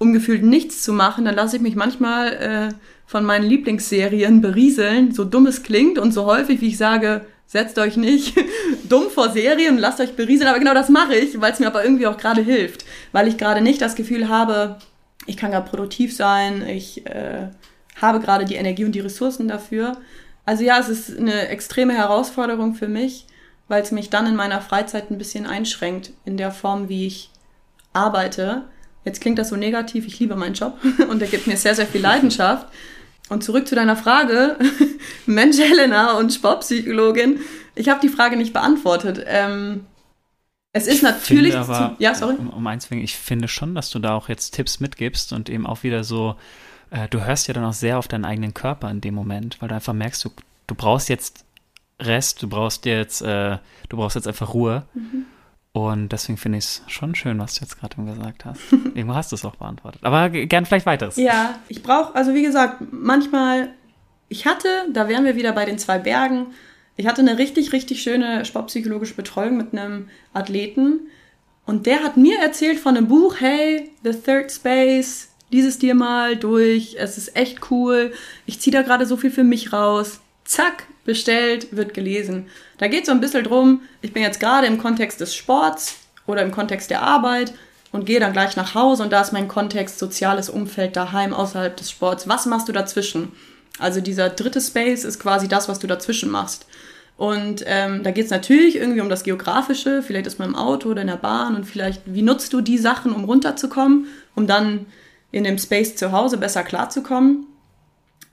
um 0.00 0.14
gefühlt 0.14 0.42
nichts 0.42 0.82
zu 0.82 0.92
machen. 0.94 1.26
Dann 1.26 1.36
lasse 1.36 1.56
ich 1.56 1.62
mich 1.62 1.76
manchmal 1.76 2.32
äh, 2.32 2.74
von 3.06 3.24
meinen 3.24 3.44
Lieblingsserien 3.44 4.40
berieseln, 4.40 5.12
so 5.12 5.24
dumm 5.24 5.46
es 5.46 5.62
klingt 5.62 5.98
und 5.98 6.12
so 6.12 6.24
häufig, 6.24 6.62
wie 6.62 6.68
ich 6.68 6.78
sage, 6.78 7.26
setzt 7.46 7.78
euch 7.78 7.96
nicht 7.98 8.34
dumm 8.88 9.10
vor 9.10 9.30
Serien, 9.30 9.76
lasst 9.76 10.00
euch 10.00 10.16
berieseln. 10.16 10.48
Aber 10.48 10.58
genau 10.58 10.72
das 10.72 10.88
mache 10.88 11.14
ich, 11.14 11.38
weil 11.40 11.52
es 11.52 11.60
mir 11.60 11.66
aber 11.66 11.84
irgendwie 11.84 12.06
auch 12.06 12.16
gerade 12.16 12.40
hilft. 12.40 12.86
Weil 13.12 13.28
ich 13.28 13.36
gerade 13.36 13.60
nicht 13.60 13.82
das 13.82 13.94
Gefühl 13.94 14.30
habe, 14.30 14.78
ich 15.26 15.36
kann 15.36 15.50
gerade 15.50 15.68
produktiv 15.68 16.16
sein, 16.16 16.66
ich 16.66 17.06
äh, 17.06 17.48
habe 18.00 18.20
gerade 18.20 18.46
die 18.46 18.54
Energie 18.54 18.86
und 18.86 18.92
die 18.92 19.00
Ressourcen 19.00 19.48
dafür. 19.48 19.98
Also 20.46 20.64
ja, 20.64 20.78
es 20.78 20.88
ist 20.88 21.18
eine 21.18 21.48
extreme 21.48 21.92
Herausforderung 21.92 22.74
für 22.74 22.88
mich, 22.88 23.26
weil 23.68 23.82
es 23.82 23.92
mich 23.92 24.08
dann 24.08 24.26
in 24.26 24.34
meiner 24.34 24.62
Freizeit 24.62 25.10
ein 25.10 25.18
bisschen 25.18 25.44
einschränkt 25.44 26.14
in 26.24 26.38
der 26.38 26.52
Form, 26.52 26.88
wie 26.88 27.06
ich 27.06 27.30
arbeite. 27.92 28.64
Jetzt 29.04 29.20
klingt 29.20 29.38
das 29.38 29.48
so 29.48 29.56
negativ, 29.56 30.06
ich 30.06 30.18
liebe 30.18 30.36
meinen 30.36 30.54
Job 30.54 30.78
und 31.08 31.20
der 31.20 31.28
gibt 31.28 31.46
mir 31.46 31.56
sehr, 31.56 31.74
sehr 31.74 31.86
viel 31.86 32.00
Leidenschaft. 32.00 32.66
Und 33.28 33.44
zurück 33.44 33.68
zu 33.68 33.76
deiner 33.76 33.96
Frage, 33.96 34.58
Mensch 35.26 35.58
Helena 35.58 36.18
und 36.18 36.32
Sportpsychologin, 36.32 37.38
ich 37.76 37.88
habe 37.88 38.00
die 38.00 38.08
Frage 38.08 38.36
nicht 38.36 38.52
beantwortet. 38.52 39.24
Ähm, 39.26 39.86
es 40.72 40.86
ist 40.86 40.96
ich 40.96 41.02
natürlich. 41.02 41.56
Aber, 41.56 41.96
zu, 41.96 42.02
ja, 42.02 42.14
sorry. 42.14 42.34
Um, 42.34 42.50
um 42.50 42.66
eins 42.66 42.90
ich 42.90 43.16
finde 43.16 43.48
schon, 43.48 43.74
dass 43.74 43.90
du 43.90 43.98
da 43.98 44.14
auch 44.14 44.28
jetzt 44.28 44.54
Tipps 44.54 44.80
mitgibst 44.80 45.32
und 45.32 45.48
eben 45.48 45.66
auch 45.66 45.82
wieder 45.82 46.04
so, 46.04 46.36
äh, 46.90 47.08
du 47.08 47.24
hörst 47.24 47.48
ja 47.48 47.54
dann 47.54 47.64
auch 47.64 47.72
sehr 47.72 47.98
auf 47.98 48.08
deinen 48.08 48.24
eigenen 48.24 48.54
Körper 48.54 48.90
in 48.90 49.00
dem 49.00 49.14
Moment, 49.14 49.60
weil 49.60 49.68
du 49.68 49.74
einfach 49.74 49.92
merkst, 49.92 50.24
du, 50.24 50.30
du 50.66 50.74
brauchst 50.74 51.08
jetzt 51.08 51.44
Rest, 52.00 52.42
du 52.42 52.48
brauchst 52.48 52.86
jetzt, 52.86 53.22
äh, 53.22 53.58
du 53.88 53.96
brauchst 53.96 54.16
jetzt 54.16 54.28
einfach 54.28 54.54
Ruhe. 54.54 54.84
Mhm. 54.94 55.26
Und 55.72 56.10
deswegen 56.10 56.36
finde 56.36 56.58
ich 56.58 56.64
es 56.64 56.82
schon 56.88 57.14
schön, 57.14 57.38
was 57.38 57.54
du 57.54 57.60
jetzt 57.60 57.78
gerade 57.78 57.94
gesagt 58.02 58.44
hast. 58.44 58.60
Irgendwo 58.72 59.14
hast 59.14 59.30
du 59.30 59.36
es 59.36 59.44
auch 59.44 59.56
beantwortet. 59.56 60.02
Aber 60.02 60.28
gern 60.28 60.66
vielleicht 60.66 60.86
weiteres. 60.86 61.16
Ja, 61.16 61.60
ich 61.68 61.82
brauche, 61.82 62.14
also 62.14 62.34
wie 62.34 62.42
gesagt, 62.42 62.82
manchmal, 62.90 63.70
ich 64.28 64.46
hatte, 64.46 64.68
da 64.92 65.08
wären 65.08 65.24
wir 65.24 65.36
wieder 65.36 65.52
bei 65.52 65.64
den 65.64 65.78
zwei 65.78 65.98
Bergen, 65.98 66.46
ich 66.96 67.06
hatte 67.06 67.22
eine 67.22 67.38
richtig, 67.38 67.72
richtig 67.72 68.02
schöne 68.02 68.44
sportpsychologische 68.44 69.14
Betreuung 69.14 69.56
mit 69.56 69.72
einem 69.72 70.10
Athleten. 70.34 71.08
Und 71.64 71.86
der 71.86 72.02
hat 72.02 72.16
mir 72.16 72.38
erzählt 72.40 72.78
von 72.78 72.96
einem 72.96 73.08
Buch, 73.08 73.36
hey, 73.38 73.90
The 74.02 74.12
Third 74.12 74.50
Space, 74.50 75.28
dieses 75.52 75.78
dir 75.78 75.94
mal 75.94 76.36
durch, 76.36 76.96
es 76.98 77.16
ist 77.16 77.36
echt 77.36 77.70
cool, 77.70 78.12
ich 78.44 78.60
ziehe 78.60 78.76
da 78.76 78.82
gerade 78.82 79.06
so 79.06 79.16
viel 79.16 79.30
für 79.30 79.44
mich 79.44 79.72
raus. 79.72 80.20
Zack, 80.50 80.88
bestellt, 81.04 81.68
wird 81.76 81.94
gelesen. 81.94 82.48
Da 82.78 82.88
geht 82.88 83.02
es 83.02 83.06
so 83.06 83.12
ein 83.12 83.20
bisschen 83.20 83.44
drum, 83.44 83.82
ich 84.02 84.12
bin 84.12 84.24
jetzt 84.24 84.40
gerade 84.40 84.66
im 84.66 84.78
Kontext 84.78 85.20
des 85.20 85.32
Sports 85.32 86.00
oder 86.26 86.42
im 86.42 86.50
Kontext 86.50 86.90
der 86.90 87.02
Arbeit 87.02 87.54
und 87.92 88.04
gehe 88.04 88.18
dann 88.18 88.32
gleich 88.32 88.56
nach 88.56 88.74
Hause 88.74 89.04
und 89.04 89.12
da 89.12 89.20
ist 89.20 89.32
mein 89.32 89.46
Kontext 89.46 90.00
soziales 90.00 90.50
Umfeld 90.50 90.96
daheim 90.96 91.32
außerhalb 91.32 91.76
des 91.76 91.92
Sports. 91.92 92.26
Was 92.26 92.46
machst 92.46 92.66
du 92.66 92.72
dazwischen? 92.72 93.30
Also 93.78 94.00
dieser 94.00 94.28
dritte 94.28 94.60
Space 94.60 95.04
ist 95.04 95.20
quasi 95.20 95.46
das, 95.46 95.68
was 95.68 95.78
du 95.78 95.86
dazwischen 95.86 96.32
machst. 96.32 96.66
Und 97.16 97.62
ähm, 97.66 98.02
da 98.02 98.10
geht 98.10 98.24
es 98.24 98.32
natürlich 98.32 98.74
irgendwie 98.74 99.02
um 99.02 99.08
das 99.08 99.22
Geografische, 99.22 100.02
vielleicht 100.02 100.26
ist 100.26 100.40
man 100.40 100.48
im 100.48 100.56
Auto 100.56 100.88
oder 100.88 101.02
in 101.02 101.06
der 101.06 101.16
Bahn 101.16 101.54
und 101.54 101.62
vielleicht, 101.62 102.02
wie 102.06 102.22
nutzt 102.22 102.52
du 102.52 102.60
die 102.60 102.78
Sachen, 102.78 103.12
um 103.12 103.22
runterzukommen, 103.22 104.08
um 104.34 104.48
dann 104.48 104.86
in 105.30 105.44
dem 105.44 105.58
Space 105.58 105.94
zu 105.94 106.10
Hause 106.10 106.38
besser 106.38 106.64
klarzukommen 106.64 107.46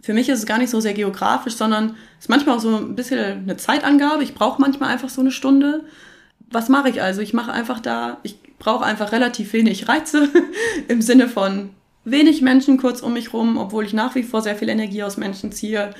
für 0.01 0.13
mich 0.13 0.29
ist 0.29 0.39
es 0.39 0.45
gar 0.45 0.57
nicht 0.57 0.69
so 0.69 0.79
sehr 0.79 0.93
geografisch, 0.93 1.55
sondern 1.55 1.95
es 2.17 2.25
ist 2.25 2.29
manchmal 2.29 2.57
auch 2.57 2.61
so 2.61 2.75
ein 2.77 2.95
bisschen 2.95 3.19
eine 3.19 3.57
Zeitangabe. 3.57 4.23
Ich 4.23 4.35
brauche 4.35 4.61
manchmal 4.61 4.89
einfach 4.89 5.09
so 5.09 5.21
eine 5.21 5.31
Stunde. 5.31 5.83
Was 6.49 6.69
mache 6.69 6.89
ich 6.89 7.01
also? 7.01 7.21
Ich 7.21 7.33
mache 7.33 7.51
einfach 7.51 7.79
da, 7.79 8.17
ich 8.23 8.37
brauche 8.59 8.85
einfach 8.85 9.11
relativ 9.11 9.53
wenig 9.53 9.89
Reize 9.89 10.29
im 10.87 11.01
Sinne 11.01 11.27
von 11.27 11.71
wenig 12.05 12.41
Menschen 12.41 12.77
kurz 12.77 13.01
um 13.01 13.13
mich 13.13 13.33
rum, 13.33 13.57
obwohl 13.57 13.85
ich 13.85 13.93
nach 13.93 14.15
wie 14.15 14.23
vor 14.23 14.41
sehr 14.41 14.55
viel 14.55 14.69
Energie 14.69 15.03
aus 15.03 15.17
Menschen 15.17 15.51
ziehe. 15.51 15.93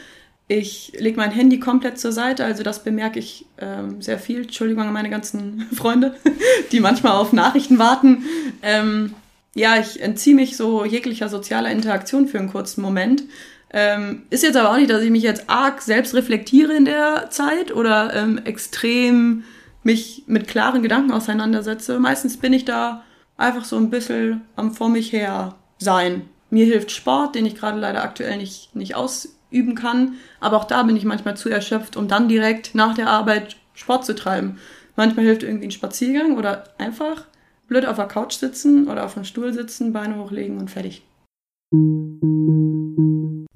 Ich 0.47 0.93
lege 0.97 1.17
mein 1.17 1.31
Handy 1.31 1.59
komplett 1.59 1.99
zur 1.99 2.13
Seite, 2.13 2.45
also 2.45 2.63
das 2.63 2.85
bemerke 2.85 3.19
ich 3.19 3.45
ähm, 3.57 4.01
sehr 4.01 4.17
viel. 4.17 4.43
Entschuldigung 4.43 4.83
an 4.83 4.93
meine 4.93 5.09
ganzen 5.09 5.67
Freunde, 5.73 6.15
die 6.71 6.79
manchmal 6.79 7.13
auf 7.13 7.33
Nachrichten 7.33 7.77
warten. 7.77 8.23
Ähm, 8.61 9.13
ja, 9.53 9.77
ich 9.77 10.01
entziehe 10.01 10.35
mich 10.35 10.55
so 10.55 10.85
jeglicher 10.85 11.27
sozialer 11.27 11.71
Interaktion 11.71 12.27
für 12.27 12.39
einen 12.39 12.51
kurzen 12.51 12.81
Moment 12.81 13.23
ähm, 13.71 14.23
ist 14.29 14.43
jetzt 14.43 14.55
aber 14.55 14.71
auch 14.71 14.77
nicht, 14.77 14.89
dass 14.89 15.01
ich 15.01 15.11
mich 15.11 15.23
jetzt 15.23 15.49
arg 15.49 15.81
selbst 15.81 16.13
reflektiere 16.15 16.73
in 16.73 16.85
der 16.85 17.29
Zeit 17.29 17.73
oder 17.73 18.13
ähm, 18.13 18.39
extrem 18.45 19.43
mich 19.83 20.23
mit 20.27 20.47
klaren 20.47 20.83
Gedanken 20.83 21.11
auseinandersetze. 21.11 21.99
Meistens 21.99 22.37
bin 22.37 22.53
ich 22.53 22.65
da 22.65 23.03
einfach 23.35 23.65
so 23.65 23.77
ein 23.77 23.89
bisschen 23.89 24.41
am 24.55 24.73
vor 24.73 24.89
mich 24.89 25.11
her 25.11 25.55
sein. 25.77 26.23
Mir 26.49 26.65
hilft 26.65 26.91
Sport, 26.91 27.35
den 27.35 27.45
ich 27.45 27.55
gerade 27.55 27.79
leider 27.79 28.03
aktuell 28.03 28.37
nicht, 28.37 28.75
nicht 28.75 28.95
ausüben 28.95 29.75
kann. 29.75 30.13
Aber 30.39 30.57
auch 30.57 30.65
da 30.65 30.83
bin 30.83 30.95
ich 30.95 31.03
manchmal 31.03 31.37
zu 31.37 31.49
erschöpft, 31.49 31.97
um 31.97 32.07
dann 32.07 32.29
direkt 32.29 32.73
nach 32.73 32.95
der 32.95 33.09
Arbeit 33.09 33.57
Sport 33.73 34.05
zu 34.05 34.15
treiben. 34.15 34.59
Manchmal 34.95 35.25
hilft 35.25 35.43
irgendwie 35.43 35.67
ein 35.67 35.71
Spaziergang 35.71 36.37
oder 36.37 36.63
einfach 36.77 37.25
blöd 37.67 37.85
auf 37.85 37.97
der 37.97 38.07
Couch 38.07 38.33
sitzen 38.33 38.87
oder 38.87 39.05
auf 39.05 39.15
einem 39.15 39.25
Stuhl 39.25 39.53
sitzen, 39.53 39.93
Beine 39.93 40.17
hochlegen 40.17 40.57
und 40.57 40.71
fertig. 40.71 41.03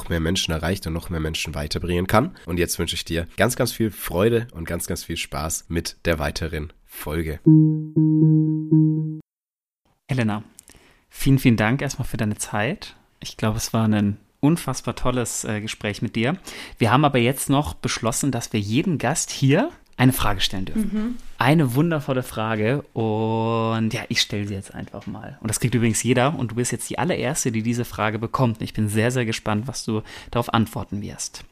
noch 0.00 0.08
mehr 0.08 0.20
Menschen 0.20 0.52
erreicht 0.52 0.86
und 0.86 0.94
noch 0.94 1.10
mehr 1.10 1.20
Menschen 1.20 1.54
weiterbringen 1.54 2.06
kann. 2.06 2.34
Und 2.46 2.58
jetzt 2.58 2.78
wünsche 2.78 2.94
ich 2.94 3.04
dir 3.04 3.26
ganz, 3.36 3.54
ganz 3.54 3.72
viel 3.72 3.90
Freude 3.90 4.48
und 4.52 4.64
ganz, 4.64 4.86
ganz 4.86 5.04
viel 5.04 5.18
Spaß 5.18 5.66
mit 5.68 5.96
der 6.06 6.18
weiteren 6.18 6.72
Folge. 6.86 7.38
Elena, 10.08 10.42
vielen, 11.10 11.38
vielen 11.38 11.58
Dank 11.58 11.82
erstmal 11.82 12.08
für 12.08 12.16
deine 12.16 12.36
Zeit. 12.36 12.96
Ich 13.20 13.36
glaube, 13.36 13.58
es 13.58 13.74
war 13.74 13.86
ein 13.86 14.16
unfassbar 14.40 14.96
tolles 14.96 15.44
äh, 15.44 15.60
Gespräch 15.60 16.00
mit 16.00 16.16
dir. 16.16 16.38
Wir 16.78 16.90
haben 16.90 17.04
aber 17.04 17.18
jetzt 17.18 17.50
noch 17.50 17.74
beschlossen, 17.74 18.32
dass 18.32 18.54
wir 18.54 18.60
jedem 18.60 18.96
Gast 18.96 19.30
hier 19.30 19.70
eine 20.00 20.14
Frage 20.14 20.40
stellen 20.40 20.64
dürfen. 20.64 20.90
Mhm. 20.92 21.16
Eine 21.36 21.74
wundervolle 21.74 22.22
Frage 22.22 22.80
und 22.94 23.90
ja, 23.92 24.00
ich 24.08 24.22
stelle 24.22 24.46
sie 24.48 24.54
jetzt 24.54 24.74
einfach 24.74 25.06
mal. 25.06 25.36
Und 25.42 25.48
das 25.48 25.60
kriegt 25.60 25.74
übrigens 25.74 26.02
jeder 26.02 26.38
und 26.38 26.52
du 26.52 26.54
bist 26.54 26.72
jetzt 26.72 26.88
die 26.88 26.98
allererste, 26.98 27.52
die 27.52 27.62
diese 27.62 27.84
Frage 27.84 28.18
bekommt. 28.18 28.62
Ich 28.62 28.72
bin 28.72 28.88
sehr, 28.88 29.10
sehr 29.10 29.26
gespannt, 29.26 29.68
was 29.68 29.84
du 29.84 30.00
darauf 30.30 30.54
antworten 30.54 31.02
wirst. 31.02 31.44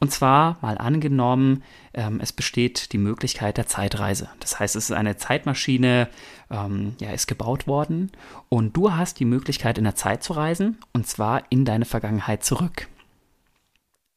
Und 0.00 0.10
zwar 0.10 0.58
mal 0.62 0.78
angenommen, 0.78 1.62
ähm, 1.94 2.18
es 2.20 2.32
besteht 2.32 2.92
die 2.92 2.98
Möglichkeit 2.98 3.56
der 3.56 3.68
Zeitreise. 3.68 4.28
Das 4.40 4.58
heißt, 4.58 4.74
es 4.74 4.90
ist 4.90 4.96
eine 4.96 5.16
Zeitmaschine, 5.16 6.08
ähm, 6.50 6.96
ja, 7.00 7.12
ist 7.12 7.28
gebaut 7.28 7.68
worden 7.68 8.10
und 8.48 8.76
du 8.76 8.92
hast 8.94 9.20
die 9.20 9.24
Möglichkeit, 9.24 9.78
in 9.78 9.84
der 9.84 9.94
Zeit 9.94 10.24
zu 10.24 10.32
reisen 10.32 10.78
und 10.92 11.06
zwar 11.06 11.44
in 11.50 11.64
deine 11.64 11.84
Vergangenheit 11.84 12.44
zurück. 12.44 12.88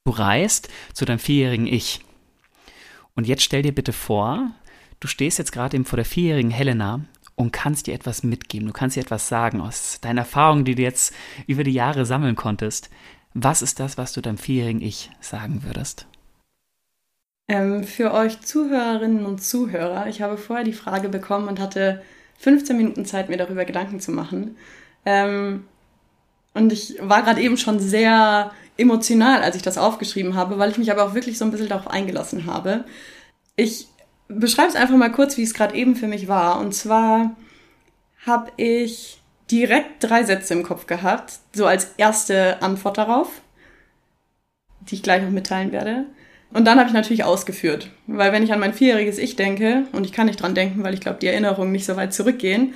Du 0.06 0.12
reist 0.12 0.70
zu 0.94 1.06
deinem 1.06 1.20
vierjährigen 1.20 1.68
Ich. 1.68 2.02
Und 3.16 3.28
jetzt 3.28 3.44
stell 3.44 3.62
dir 3.62 3.74
bitte 3.74 3.94
vor, 3.94 4.52
du 5.00 5.08
stehst 5.08 5.38
jetzt 5.38 5.52
gerade 5.52 5.76
eben 5.76 5.86
vor 5.86 5.98
der 5.98 6.06
vierjährigen 6.06 6.52
Helena 6.52 7.02
und 7.36 7.52
kannst 7.52 7.88
dir 7.88 7.94
etwas 7.94 8.24
mitgeben. 8.24 8.68
Du 8.68 8.74
kannst 8.74 8.96
dir 8.96 9.02
etwas 9.02 9.30
sagen 9.30 9.62
aus 9.62 10.00
deinen 10.02 10.18
Erfahrungen, 10.18 10.66
die 10.66 10.76
du 10.76 10.82
jetzt 10.82 11.14
über 11.48 11.64
die 11.64 11.74
Jahre 11.74 12.06
sammeln 12.06 12.36
konntest. 12.36 12.90
Was 13.34 13.62
ist 13.62 13.80
das, 13.80 13.98
was 13.98 14.14
du 14.14 14.22
deinem 14.22 14.38
vierjährigen 14.38 14.82
Ich 14.82 15.10
sagen 15.22 15.64
würdest? 15.64 16.06
Ähm, 17.48 17.84
für 17.84 18.14
euch 18.14 18.42
Zuhörerinnen 18.42 19.26
und 19.26 19.42
Zuhörer, 19.42 20.08
ich 20.08 20.22
habe 20.22 20.38
vorher 20.38 20.66
die 20.66 20.74
Frage 20.74 21.10
bekommen 21.10 21.48
und 21.48 21.60
hatte 21.60 22.04
15 22.38 22.78
Minuten 22.78 23.06
Zeit, 23.06 23.30
mir 23.30 23.38
darüber 23.38 23.66
Gedanken 23.66 24.00
zu 24.00 24.12
machen. 24.12 24.56
Ähm, 25.06 25.66
und 26.54 26.72
ich 26.74 26.98
war 27.02 27.24
gerade 27.24 27.42
eben 27.42 27.58
schon 27.58 27.80
sehr 27.80 28.52
emotional, 28.80 29.42
als 29.42 29.56
ich 29.56 29.62
das 29.62 29.78
aufgeschrieben 29.78 30.36
habe, 30.36 30.58
weil 30.58 30.72
ich 30.72 30.78
mich 30.78 30.92
aber 30.92 31.04
auch 31.04 31.14
wirklich 31.14 31.38
so 31.38 31.46
ein 31.46 31.52
bisschen 31.52 31.70
darauf 31.70 31.88
eingelassen 31.88 32.46
habe. 32.46 32.86
Ich 33.56 33.88
beschreibe 34.28 34.70
es 34.70 34.76
einfach 34.76 34.96
mal 34.96 35.12
kurz, 35.12 35.38
wie 35.38 35.44
es 35.44 35.54
gerade 35.54 35.76
eben 35.76 35.96
für 35.96 36.08
mich 36.08 36.28
war. 36.28 36.60
Und 36.60 36.74
zwar 36.74 37.36
habe 38.26 38.52
ich 38.58 39.22
direkt 39.52 40.04
drei 40.04 40.24
Sätze 40.24 40.54
im 40.54 40.64
Kopf 40.64 40.86
gehabt, 40.86 41.34
so 41.54 41.66
als 41.66 41.94
erste 41.98 42.62
Antwort 42.62 42.98
darauf, 42.98 43.42
die 44.82 44.96
ich 44.96 45.04
gleich 45.04 45.24
noch 45.24 45.32
mitteilen 45.32 45.72
werde. 45.72 46.06
Und 46.52 46.66
dann 46.66 46.80
habe 46.80 46.88
ich 46.88 46.94
natürlich 46.94 47.24
ausgeführt, 47.24 47.92
weil 48.08 48.32
wenn 48.32 48.44
ich 48.44 48.54
an 48.54 48.60
mein 48.60 48.74
vierjähriges 48.74 49.20
Ich 49.20 49.36
denke, 49.36 49.86
und 49.92 50.04
ich 50.06 50.14
kann 50.14 50.26
nicht 50.26 50.42
dran 50.42 50.56
denken, 50.56 50.84
weil 50.84 50.94
ich 50.94 51.00
glaube, 51.00 51.20
die 51.20 51.28
Erinnerungen 51.28 51.72
nicht 51.72 51.86
so 51.86 51.96
weit 51.96 52.14
zurückgehen, 52.14 52.74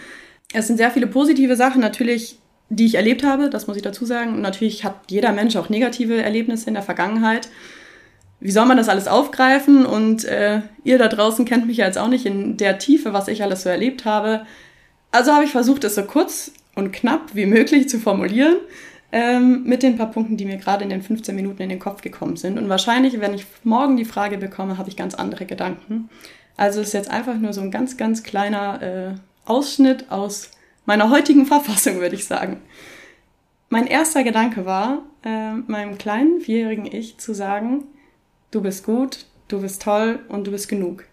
es 0.53 0.67
sind 0.67 0.77
sehr 0.77 0.91
viele 0.91 1.07
positive 1.07 1.55
Sachen. 1.55 1.81
Natürlich 1.81 2.37
die 2.69 2.85
ich 2.85 2.95
erlebt 2.95 3.23
habe, 3.23 3.49
das 3.49 3.67
muss 3.67 3.77
ich 3.77 3.83
dazu 3.83 4.05
sagen. 4.05 4.41
Natürlich 4.41 4.83
hat 4.83 4.95
jeder 5.09 5.31
Mensch 5.31 5.55
auch 5.55 5.69
negative 5.69 6.21
Erlebnisse 6.21 6.67
in 6.67 6.73
der 6.73 6.83
Vergangenheit. 6.83 7.49
Wie 8.39 8.51
soll 8.51 8.65
man 8.65 8.77
das 8.77 8.89
alles 8.89 9.07
aufgreifen? 9.07 9.85
Und 9.85 10.25
äh, 10.25 10.61
ihr 10.83 10.97
da 10.97 11.07
draußen 11.07 11.45
kennt 11.45 11.67
mich 11.67 11.77
ja 11.77 11.85
jetzt 11.85 11.97
auch 11.97 12.07
nicht 12.07 12.25
in 12.25 12.57
der 12.57 12.79
Tiefe, 12.79 13.13
was 13.13 13.27
ich 13.27 13.43
alles 13.43 13.63
so 13.63 13.69
erlebt 13.69 14.05
habe. 14.05 14.45
Also 15.11 15.31
habe 15.31 15.45
ich 15.45 15.51
versucht, 15.51 15.83
es 15.83 15.95
so 15.95 16.03
kurz 16.03 16.51
und 16.75 16.91
knapp 16.91 17.35
wie 17.35 17.45
möglich 17.45 17.87
zu 17.87 17.99
formulieren, 17.99 18.57
ähm, 19.11 19.63
mit 19.63 19.83
den 19.83 19.95
paar 19.95 20.09
Punkten, 20.09 20.37
die 20.37 20.45
mir 20.45 20.57
gerade 20.57 20.83
in 20.83 20.89
den 20.89 21.03
15 21.03 21.35
Minuten 21.35 21.61
in 21.61 21.69
den 21.69 21.79
Kopf 21.79 22.01
gekommen 22.01 22.35
sind. 22.35 22.57
Und 22.57 22.67
wahrscheinlich, 22.67 23.19
wenn 23.21 23.33
ich 23.33 23.45
morgen 23.63 23.95
die 23.95 24.05
Frage 24.05 24.37
bekomme, 24.37 24.77
habe 24.77 24.89
ich 24.89 24.97
ganz 24.97 25.13
andere 25.13 25.45
Gedanken. 25.45 26.09
Also 26.57 26.81
ist 26.81 26.93
jetzt 26.93 27.11
einfach 27.11 27.35
nur 27.37 27.53
so 27.53 27.61
ein 27.61 27.71
ganz, 27.71 27.95
ganz 27.95 28.23
kleiner 28.23 28.81
äh, 28.81 29.15
Ausschnitt 29.45 30.11
aus 30.11 30.51
meiner 30.85 31.09
heutigen 31.09 31.45
Verfassung, 31.45 31.99
würde 31.99 32.15
ich 32.15 32.25
sagen. 32.25 32.61
Mein 33.69 33.87
erster 33.87 34.23
Gedanke 34.23 34.65
war, 34.65 35.03
äh, 35.23 35.53
meinem 35.53 35.97
kleinen 35.97 36.41
vierjährigen 36.41 36.85
Ich 36.85 37.17
zu 37.17 37.33
sagen, 37.33 37.85
du 38.51 38.61
bist 38.61 38.85
gut, 38.85 39.25
du 39.47 39.61
bist 39.61 39.81
toll 39.81 40.19
und 40.29 40.45
du 40.45 40.51
bist 40.51 40.67
genug. 40.67 41.05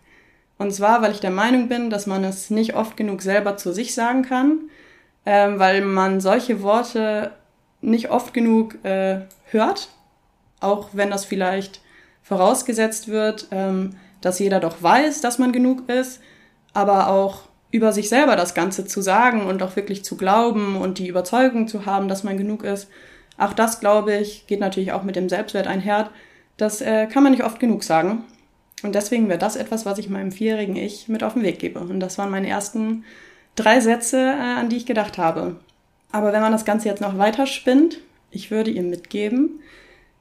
Und 0.59 0.73
zwar, 0.73 1.01
weil 1.01 1.13
ich 1.13 1.21
der 1.21 1.31
Meinung 1.31 1.69
bin, 1.69 1.89
dass 1.89 2.07
man 2.07 2.23
es 2.23 2.51
nicht 2.51 2.75
oft 2.75 2.97
genug 2.97 3.23
selber 3.23 3.57
zu 3.57 3.73
sich 3.73 3.95
sagen 3.95 4.23
kann, 4.23 4.69
äh, 5.25 5.49
weil 5.57 5.81
man 5.83 6.21
solche 6.21 6.63
Worte 6.63 7.33
nicht 7.81 8.11
oft 8.11 8.35
genug 8.35 8.85
äh, 8.85 9.21
hört, 9.47 9.89
auch 10.61 10.91
wenn 10.93 11.11
das 11.11 11.25
vielleicht 11.25 11.81
vorausgesetzt 12.23 13.09
wird, 13.09 13.49
ähm, 13.51 13.97
dass 14.21 14.39
jeder 14.39 14.61
doch 14.61 14.83
weiß, 14.83 15.23
dass 15.23 15.39
man 15.39 15.53
genug 15.53 15.89
ist, 15.89 16.21
aber 16.75 17.09
auch 17.09 17.49
über 17.71 17.93
sich 17.93 18.09
selber 18.09 18.37
das 18.37 18.55
Ganze 18.55 18.85
zu 18.85 19.01
sagen 19.01 19.47
und 19.47 19.63
auch 19.63 19.77
wirklich 19.77 20.05
zu 20.05 20.17
glauben 20.17 20.77
und 20.77 20.99
die 20.99 21.09
Überzeugung 21.09 21.69
zu 21.69 21.87
haben, 21.87 22.09
dass 22.09 22.25
man 22.25 22.37
genug 22.37 22.65
ist. 22.65 22.89
Auch 23.39 23.53
das, 23.53 23.81
glaube 23.81 24.17
ich, 24.17 24.47
geht 24.47 24.61
natürlich 24.61 24.93
auch 24.93 25.03
mit 25.03 25.17
dem 25.17 25.29
Selbstwert 25.29 25.67
einher. 25.67 26.11
Das 26.57 26.81
äh, 26.81 27.07
kann 27.07 27.23
man 27.23 27.33
nicht 27.33 27.45
oft 27.45 27.61
genug 27.61 27.85
sagen. 27.85 28.25
Und 28.83 28.95
deswegen 28.95 29.29
wäre 29.29 29.39
das 29.39 29.57
etwas, 29.57 29.87
was 29.87 29.99
ich 29.99 30.09
meinem 30.09 30.33
vierjährigen 30.33 30.77
Ich 30.77 31.09
mit 31.09 31.23
auf 31.23 31.35
den 31.35 31.43
Weg 31.43 31.59
gebe. 31.59 31.81
Und 31.81 32.01
das 32.01 32.19
waren 32.19 32.31
meine 32.31 32.49
ersten 32.49 33.05
drei 33.55 33.81
Sätze, 33.81 34.19
äh, 34.19 34.59
an 34.59 34.69
die 34.69 34.77
ich 34.77 34.87
gedacht 34.87 35.17
habe. 35.19 35.57
Aber 36.13 36.33
wenn 36.33 36.43
man 36.43 36.53
das 36.53 36.65
Ganze 36.65 36.89
jetzt 36.89 37.01
noch 37.01 37.19
weiter 37.19 37.47
spinnt, 37.47 38.01
ich 38.31 38.51
würde 38.51 38.71
ihr 38.71 38.83
mitgeben, 38.83 39.61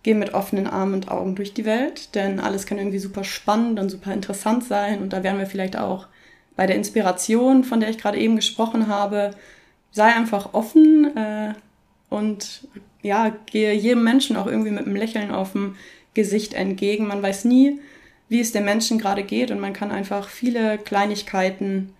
geh 0.03 0.13
mit 0.13 0.33
offenen 0.33 0.67
Armen 0.67 0.93
und 0.93 1.11
Augen 1.11 1.35
durch 1.35 1.53
die 1.53 1.65
Welt, 1.65 2.15
denn 2.15 2.39
alles 2.39 2.65
kann 2.65 2.77
irgendwie 2.77 2.99
super 2.99 3.23
spannend 3.23 3.79
und 3.79 3.89
super 3.89 4.13
interessant 4.13 4.63
sein. 4.63 5.01
Und 5.01 5.13
da 5.13 5.23
werden 5.23 5.39
wir 5.39 5.47
vielleicht 5.47 5.77
auch 5.77 6.07
bei 6.59 6.65
der 6.65 6.75
Inspiration, 6.75 7.63
von 7.63 7.79
der 7.79 7.89
ich 7.89 7.97
gerade 7.97 8.17
eben 8.17 8.35
gesprochen 8.35 8.87
habe, 8.87 9.31
sei 9.93 10.13
einfach 10.13 10.53
offen 10.53 11.15
äh, 11.15 11.53
und 12.09 12.67
ja, 13.01 13.33
gehe 13.45 13.71
jedem 13.71 14.03
Menschen 14.03 14.35
auch 14.35 14.45
irgendwie 14.45 14.71
mit 14.71 14.85
einem 14.85 14.97
Lächeln 14.97 15.31
auf 15.31 15.53
dem 15.53 15.77
Gesicht 16.13 16.53
entgegen. 16.53 17.07
Man 17.07 17.23
weiß 17.23 17.45
nie, 17.45 17.79
wie 18.27 18.41
es 18.41 18.51
dem 18.51 18.65
Menschen 18.65 18.99
gerade 18.99 19.23
geht 19.23 19.51
und 19.51 19.61
man 19.61 19.71
kann 19.71 19.89
einfach 19.89 20.27
viele 20.27 20.77
Kleinigkeiten 20.77 21.93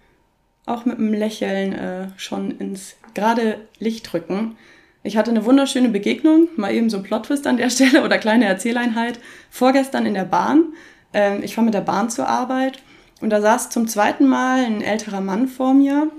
auch 0.66 0.84
mit 0.84 0.98
einem 0.98 1.14
Lächeln 1.14 1.72
äh, 1.72 2.08
schon 2.18 2.52
ins 2.60 2.98
gerade 3.14 3.62
Licht 3.80 4.12
drücken. 4.12 4.58
Ich 5.04 5.16
hatte 5.16 5.32
eine 5.32 5.46
wunderschöne 5.46 5.88
Begegnung, 5.88 6.50
mal 6.58 6.74
eben 6.74 6.90
so 6.90 6.98
ein 6.98 7.04
Plot-Twist 7.04 7.48
an 7.48 7.56
der 7.56 7.70
Stelle 7.70 8.04
oder 8.04 8.18
kleine 8.18 8.44
Erzähleinheit, 8.44 9.22
vorgestern 9.50 10.06
in 10.06 10.16
der 10.16 10.26
Bahn. 10.26 10.74
Ähm, 11.14 11.44
ich 11.44 11.56
fahre 11.56 11.64
mit 11.64 11.76
der 11.76 11.80
Bahn 11.80 12.10
zur 12.10 12.28
Arbeit 12.28 12.80
und 13.22 13.30
da 13.30 13.42
saß 13.42 13.70
zum 13.70 13.88
zweiten 13.88 14.28
Mal 14.28 14.64
ein 14.66 14.82
älterer 14.82 15.22
Mann 15.22 15.48
vor 15.48 15.74
mir, 15.74 16.10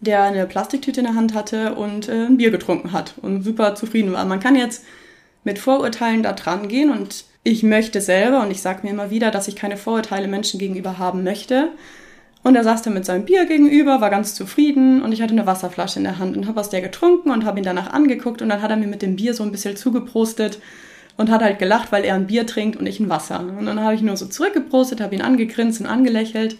der 0.00 0.22
eine 0.22 0.46
Plastiktüte 0.46 1.00
in 1.00 1.06
der 1.06 1.14
Hand 1.14 1.34
hatte 1.34 1.74
und 1.74 2.08
äh, 2.08 2.26
ein 2.26 2.36
Bier 2.36 2.50
getrunken 2.50 2.92
hat 2.92 3.14
und 3.22 3.42
super 3.42 3.74
zufrieden 3.74 4.12
war. 4.12 4.24
Man 4.24 4.40
kann 4.40 4.56
jetzt 4.56 4.84
mit 5.44 5.58
Vorurteilen 5.58 6.22
da 6.22 6.32
dran 6.32 6.68
gehen 6.68 6.90
und 6.90 7.24
ich 7.44 7.62
möchte 7.62 8.00
selber 8.00 8.42
und 8.42 8.50
ich 8.50 8.60
sage 8.60 8.80
mir 8.82 8.90
immer 8.90 9.10
wieder, 9.10 9.30
dass 9.30 9.48
ich 9.48 9.56
keine 9.56 9.76
Vorurteile 9.76 10.28
Menschen 10.28 10.58
gegenüber 10.58 10.98
haben 10.98 11.24
möchte. 11.24 11.70
Und 12.44 12.54
er 12.54 12.62
saß 12.62 12.82
da 12.82 12.90
mit 12.90 13.04
seinem 13.04 13.24
Bier 13.24 13.46
gegenüber, 13.46 14.00
war 14.00 14.10
ganz 14.10 14.34
zufrieden 14.34 15.02
und 15.02 15.12
ich 15.12 15.22
hatte 15.22 15.32
eine 15.32 15.46
Wasserflasche 15.46 15.98
in 15.98 16.04
der 16.04 16.18
Hand 16.18 16.36
und 16.36 16.46
habe 16.46 16.60
aus 16.60 16.70
der 16.70 16.80
getrunken 16.80 17.30
und 17.30 17.44
habe 17.44 17.58
ihn 17.58 17.64
danach 17.64 17.92
angeguckt 17.92 18.42
und 18.42 18.48
dann 18.48 18.62
hat 18.62 18.70
er 18.70 18.76
mir 18.76 18.86
mit 18.86 19.02
dem 19.02 19.16
Bier 19.16 19.34
so 19.34 19.42
ein 19.42 19.50
bisschen 19.50 19.76
zugeprostet 19.76 20.60
und 21.18 21.30
hat 21.30 21.42
halt 21.42 21.58
gelacht, 21.58 21.92
weil 21.92 22.04
er 22.04 22.14
ein 22.14 22.28
Bier 22.28 22.46
trinkt 22.46 22.76
und 22.76 22.86
ich 22.86 23.00
ein 23.00 23.10
Wasser. 23.10 23.40
Und 23.40 23.66
dann 23.66 23.80
habe 23.80 23.94
ich 23.94 24.02
nur 24.02 24.16
so 24.16 24.26
zurückgeprostet, 24.26 25.00
habe 25.00 25.16
ihn 25.16 25.20
angegrinst 25.20 25.80
und 25.80 25.86
angelächelt. 25.86 26.56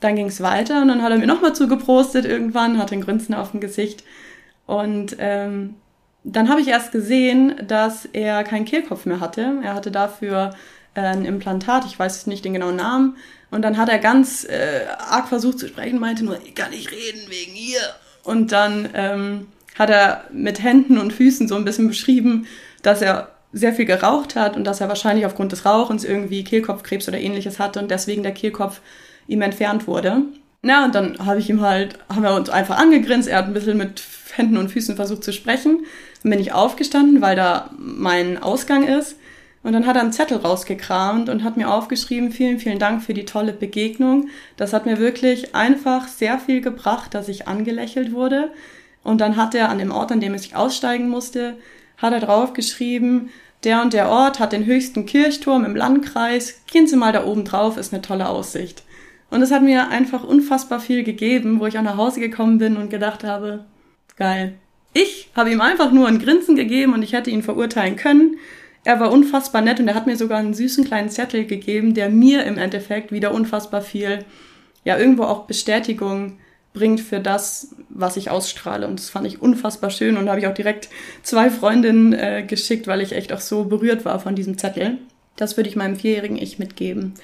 Dann 0.00 0.16
ging 0.16 0.26
es 0.26 0.42
weiter 0.42 0.82
und 0.82 0.88
dann 0.88 1.02
hat 1.02 1.10
er 1.10 1.18
mir 1.18 1.26
nochmal 1.26 1.54
zugeprostet 1.54 2.26
irgendwann, 2.26 2.78
hatte 2.78 2.94
ein 2.94 3.00
Grinsen 3.00 3.34
auf 3.34 3.52
dem 3.52 3.60
Gesicht. 3.60 4.04
Und 4.66 5.16
ähm, 5.18 5.76
dann 6.24 6.50
habe 6.50 6.60
ich 6.60 6.68
erst 6.68 6.92
gesehen, 6.92 7.54
dass 7.66 8.04
er 8.04 8.44
keinen 8.44 8.66
Kehlkopf 8.66 9.06
mehr 9.06 9.18
hatte. 9.18 9.54
Er 9.62 9.74
hatte 9.74 9.90
dafür 9.90 10.50
äh, 10.94 11.00
ein 11.00 11.24
Implantat, 11.24 11.86
ich 11.86 11.98
weiß 11.98 12.26
nicht 12.26 12.44
den 12.44 12.52
genauen 12.52 12.76
Namen. 12.76 13.16
Und 13.50 13.62
dann 13.62 13.78
hat 13.78 13.88
er 13.88 13.98
ganz 13.98 14.44
äh, 14.44 14.82
arg 14.98 15.28
versucht 15.28 15.58
zu 15.58 15.68
sprechen, 15.68 15.98
meinte 15.98 16.22
nur, 16.22 16.38
ich 16.44 16.54
kann 16.54 16.70
nicht 16.70 16.92
reden 16.92 17.30
wegen 17.30 17.56
ihr. 17.56 17.80
Und 18.24 18.52
dann 18.52 18.90
ähm, 18.92 19.46
hat 19.78 19.88
er 19.88 20.24
mit 20.30 20.62
Händen 20.62 20.98
und 20.98 21.14
Füßen 21.14 21.48
so 21.48 21.54
ein 21.56 21.64
bisschen 21.64 21.88
beschrieben, 21.88 22.46
dass 22.82 23.00
er 23.00 23.30
sehr 23.52 23.72
viel 23.72 23.84
geraucht 23.84 24.36
hat 24.36 24.56
und 24.56 24.64
dass 24.64 24.80
er 24.80 24.88
wahrscheinlich 24.88 25.26
aufgrund 25.26 25.52
des 25.52 25.64
Rauchens 25.64 26.04
irgendwie 26.04 26.44
Kehlkopfkrebs 26.44 27.08
oder 27.08 27.18
ähnliches 27.18 27.58
hatte 27.58 27.80
und 27.80 27.90
deswegen 27.90 28.22
der 28.22 28.32
Kehlkopf 28.32 28.80
ihm 29.26 29.42
entfernt 29.42 29.86
wurde. 29.86 30.22
Na, 30.62 30.84
und 30.84 30.94
dann 30.94 31.24
habe 31.24 31.40
ich 31.40 31.48
ihm 31.48 31.62
halt, 31.62 31.98
haben 32.08 32.22
wir 32.22 32.34
uns 32.34 32.50
einfach 32.50 32.78
angegrinst, 32.78 33.28
er 33.28 33.38
hat 33.38 33.46
ein 33.46 33.54
bisschen 33.54 33.78
mit 33.78 34.02
Händen 34.34 34.58
und 34.58 34.70
Füßen 34.70 34.96
versucht 34.96 35.24
zu 35.24 35.32
sprechen. 35.32 35.84
Dann 36.22 36.30
bin 36.30 36.40
ich 36.40 36.52
aufgestanden, 36.52 37.22
weil 37.22 37.34
da 37.34 37.70
mein 37.78 38.42
Ausgang 38.42 38.86
ist. 38.86 39.16
Und 39.62 39.72
dann 39.74 39.86
hat 39.86 39.96
er 39.96 40.02
einen 40.02 40.12
Zettel 40.12 40.38
rausgekramt 40.38 41.28
und 41.28 41.44
hat 41.44 41.56
mir 41.56 41.70
aufgeschrieben, 41.70 42.32
vielen, 42.32 42.58
vielen 42.58 42.78
Dank 42.78 43.02
für 43.02 43.12
die 43.12 43.26
tolle 43.26 43.52
Begegnung. 43.52 44.28
Das 44.56 44.72
hat 44.72 44.86
mir 44.86 44.98
wirklich 44.98 45.54
einfach 45.54 46.08
sehr 46.08 46.38
viel 46.38 46.62
gebracht, 46.62 47.12
dass 47.14 47.28
ich 47.28 47.46
angelächelt 47.46 48.12
wurde. 48.12 48.52
Und 49.02 49.20
dann 49.20 49.36
hat 49.36 49.54
er 49.54 49.68
an 49.68 49.78
dem 49.78 49.92
Ort, 49.92 50.12
an 50.12 50.20
dem 50.20 50.34
ich 50.34 50.56
aussteigen 50.56 51.08
musste, 51.08 51.56
hat 52.00 52.12
er 52.12 52.20
draufgeschrieben, 52.20 53.30
der 53.64 53.82
und 53.82 53.92
der 53.92 54.08
Ort 54.08 54.40
hat 54.40 54.52
den 54.52 54.64
höchsten 54.64 55.04
Kirchturm 55.06 55.64
im 55.64 55.76
Landkreis. 55.76 56.62
Gehen 56.66 56.86
Sie 56.86 56.96
mal 56.96 57.12
da 57.12 57.24
oben 57.24 57.44
drauf, 57.44 57.76
ist 57.76 57.92
eine 57.92 58.02
tolle 58.02 58.28
Aussicht. 58.28 58.82
Und 59.30 59.42
es 59.42 59.52
hat 59.52 59.62
mir 59.62 59.88
einfach 59.88 60.24
unfassbar 60.24 60.80
viel 60.80 61.04
gegeben, 61.04 61.60
wo 61.60 61.66
ich 61.66 61.78
auch 61.78 61.82
nach 61.82 61.96
Hause 61.96 62.20
gekommen 62.20 62.58
bin 62.58 62.76
und 62.76 62.90
gedacht 62.90 63.22
habe, 63.22 63.64
geil. 64.16 64.54
Ich 64.92 65.30
habe 65.36 65.52
ihm 65.52 65.60
einfach 65.60 65.92
nur 65.92 66.08
ein 66.08 66.18
Grinsen 66.18 66.56
gegeben 66.56 66.94
und 66.94 67.02
ich 67.02 67.12
hätte 67.12 67.30
ihn 67.30 67.42
verurteilen 67.42 67.96
können. 67.96 68.36
Er 68.82 68.98
war 68.98 69.12
unfassbar 69.12 69.62
nett 69.62 69.78
und 69.78 69.86
er 69.86 69.94
hat 69.94 70.06
mir 70.06 70.16
sogar 70.16 70.38
einen 70.38 70.54
süßen 70.54 70.84
kleinen 70.84 71.10
Zettel 71.10 71.44
gegeben, 71.44 71.94
der 71.94 72.08
mir 72.08 72.44
im 72.44 72.58
Endeffekt 72.58 73.12
wieder 73.12 73.32
unfassbar 73.32 73.82
viel, 73.82 74.24
ja, 74.84 74.98
irgendwo 74.98 75.24
auch 75.24 75.46
Bestätigung 75.46 76.38
bringt 76.72 77.00
für 77.00 77.20
das, 77.20 77.74
was 77.88 78.16
ich 78.16 78.30
ausstrahle. 78.30 78.86
Und 78.86 79.00
das 79.00 79.10
fand 79.10 79.26
ich 79.26 79.42
unfassbar 79.42 79.90
schön 79.90 80.16
und 80.16 80.28
habe 80.28 80.40
ich 80.40 80.46
auch 80.46 80.54
direkt 80.54 80.88
zwei 81.22 81.50
Freundinnen 81.50 82.12
äh, 82.12 82.44
geschickt, 82.46 82.86
weil 82.86 83.00
ich 83.00 83.12
echt 83.12 83.32
auch 83.32 83.40
so 83.40 83.64
berührt 83.64 84.04
war 84.04 84.20
von 84.20 84.34
diesem 84.34 84.56
Zettel. 84.56 84.98
Das 85.36 85.56
würde 85.56 85.68
ich 85.68 85.76
meinem 85.76 85.96
vierjährigen 85.96 86.36
Ich 86.36 86.58
mitgeben. 86.58 87.14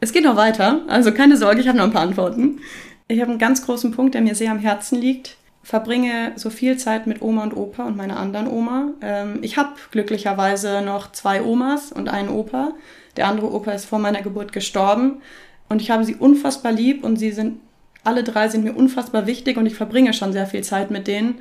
Es 0.00 0.12
geht 0.12 0.24
noch 0.24 0.36
weiter, 0.36 0.80
also 0.88 1.12
keine 1.12 1.36
Sorge, 1.36 1.60
ich 1.60 1.68
habe 1.68 1.76
noch 1.76 1.84
ein 1.84 1.92
paar 1.92 2.02
Antworten. 2.02 2.60
Ich 3.06 3.20
habe 3.20 3.30
einen 3.30 3.38
ganz 3.38 3.64
großen 3.64 3.90
Punkt, 3.92 4.14
der 4.14 4.22
mir 4.22 4.34
sehr 4.34 4.50
am 4.50 4.58
Herzen 4.58 4.98
liegt. 4.98 5.36
Verbringe 5.62 6.32
so 6.36 6.48
viel 6.48 6.78
Zeit 6.78 7.06
mit 7.06 7.20
Oma 7.20 7.42
und 7.42 7.54
Opa 7.54 7.84
und 7.84 7.96
meiner 7.96 8.18
anderen 8.18 8.48
Oma. 8.48 8.92
Ähm, 9.02 9.40
ich 9.42 9.58
habe 9.58 9.70
glücklicherweise 9.90 10.80
noch 10.80 11.12
zwei 11.12 11.42
Omas 11.42 11.92
und 11.92 12.08
einen 12.08 12.30
Opa. 12.30 12.72
Der 13.16 13.26
andere 13.26 13.52
Opa 13.52 13.72
ist 13.72 13.84
vor 13.84 13.98
meiner 13.98 14.22
Geburt 14.22 14.52
gestorben 14.52 15.20
und 15.68 15.82
ich 15.82 15.90
habe 15.90 16.04
sie 16.04 16.14
unfassbar 16.14 16.72
lieb 16.72 17.04
und 17.04 17.16
sie 17.16 17.32
sind 17.32 17.60
alle 18.04 18.24
drei 18.24 18.48
sind 18.48 18.64
mir 18.64 18.74
unfassbar 18.74 19.26
wichtig 19.26 19.56
und 19.56 19.66
ich 19.66 19.74
verbringe 19.74 20.12
schon 20.12 20.32
sehr 20.32 20.46
viel 20.46 20.62
Zeit 20.62 20.90
mit 20.90 21.06
denen. 21.06 21.38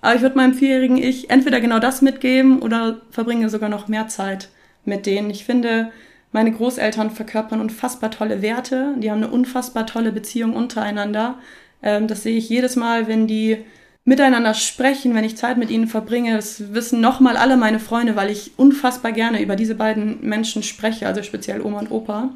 Aber 0.00 0.16
ich 0.16 0.22
würde 0.22 0.36
meinem 0.36 0.54
vierjährigen 0.54 0.96
Ich 0.96 1.30
entweder 1.30 1.60
genau 1.60 1.78
das 1.78 2.02
mitgeben 2.02 2.60
oder 2.60 3.00
verbringe 3.10 3.48
sogar 3.48 3.68
noch 3.68 3.88
mehr 3.88 4.08
Zeit 4.08 4.48
mit 4.84 5.06
denen. 5.06 5.30
Ich 5.30 5.44
finde, 5.44 5.92
meine 6.32 6.50
Großeltern 6.50 7.10
verkörpern 7.10 7.60
unfassbar 7.60 8.10
tolle 8.10 8.42
Werte. 8.42 8.94
Die 8.98 9.10
haben 9.10 9.22
eine 9.22 9.32
unfassbar 9.32 9.86
tolle 9.86 10.10
Beziehung 10.12 10.54
untereinander. 10.54 11.38
Ähm, 11.82 12.08
das 12.08 12.24
sehe 12.24 12.36
ich 12.36 12.48
jedes 12.48 12.74
Mal, 12.74 13.06
wenn 13.06 13.26
die 13.26 13.58
miteinander 14.04 14.54
sprechen, 14.54 15.14
wenn 15.14 15.24
ich 15.24 15.36
Zeit 15.36 15.58
mit 15.58 15.70
ihnen 15.70 15.86
verbringe. 15.86 16.34
Das 16.34 16.74
wissen 16.74 17.00
nochmal 17.00 17.36
alle 17.36 17.56
meine 17.56 17.78
Freunde, 17.78 18.16
weil 18.16 18.30
ich 18.30 18.52
unfassbar 18.56 19.12
gerne 19.12 19.40
über 19.40 19.54
diese 19.54 19.76
beiden 19.76 20.18
Menschen 20.22 20.64
spreche, 20.64 21.06
also 21.06 21.22
speziell 21.22 21.60
Oma 21.60 21.78
und 21.78 21.90
Opa. 21.92 22.30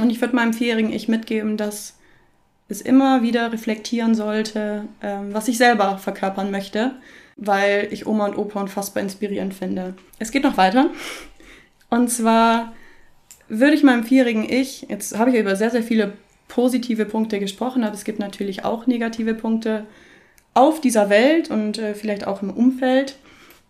Und 0.00 0.10
ich 0.10 0.20
würde 0.20 0.34
meinem 0.34 0.52
vierjährigen 0.52 0.92
Ich 0.92 1.06
mitgeben, 1.06 1.56
dass 1.56 1.96
es 2.68 2.80
immer 2.80 3.22
wieder 3.22 3.52
reflektieren 3.52 4.14
sollte, 4.14 4.84
ähm, 5.02 5.32
was 5.32 5.48
ich 5.48 5.58
selber 5.58 5.98
verkörpern 5.98 6.50
möchte, 6.50 6.92
weil 7.36 7.88
ich 7.90 8.06
Oma 8.06 8.26
und 8.26 8.38
Opa 8.38 8.60
unfassbar 8.60 9.02
inspirierend 9.02 9.54
finde. 9.54 9.94
Es 10.18 10.30
geht 10.30 10.44
noch 10.44 10.56
weiter. 10.56 10.90
Und 11.90 12.08
zwar 12.10 12.72
würde 13.48 13.74
ich 13.74 13.82
meinem 13.82 14.04
vierjährigen 14.04 14.48
Ich, 14.48 14.86
jetzt 14.88 15.18
habe 15.18 15.30
ich 15.30 15.36
über 15.36 15.56
sehr, 15.56 15.70
sehr 15.70 15.82
viele 15.82 16.14
positive 16.48 17.04
Punkte 17.04 17.38
gesprochen, 17.38 17.84
aber 17.84 17.94
es 17.94 18.04
gibt 18.04 18.18
natürlich 18.18 18.64
auch 18.64 18.86
negative 18.86 19.34
Punkte 19.34 19.86
auf 20.54 20.80
dieser 20.80 21.10
Welt 21.10 21.50
und 21.50 21.78
äh, 21.78 21.94
vielleicht 21.94 22.26
auch 22.26 22.42
im 22.42 22.50
Umfeld. 22.50 23.16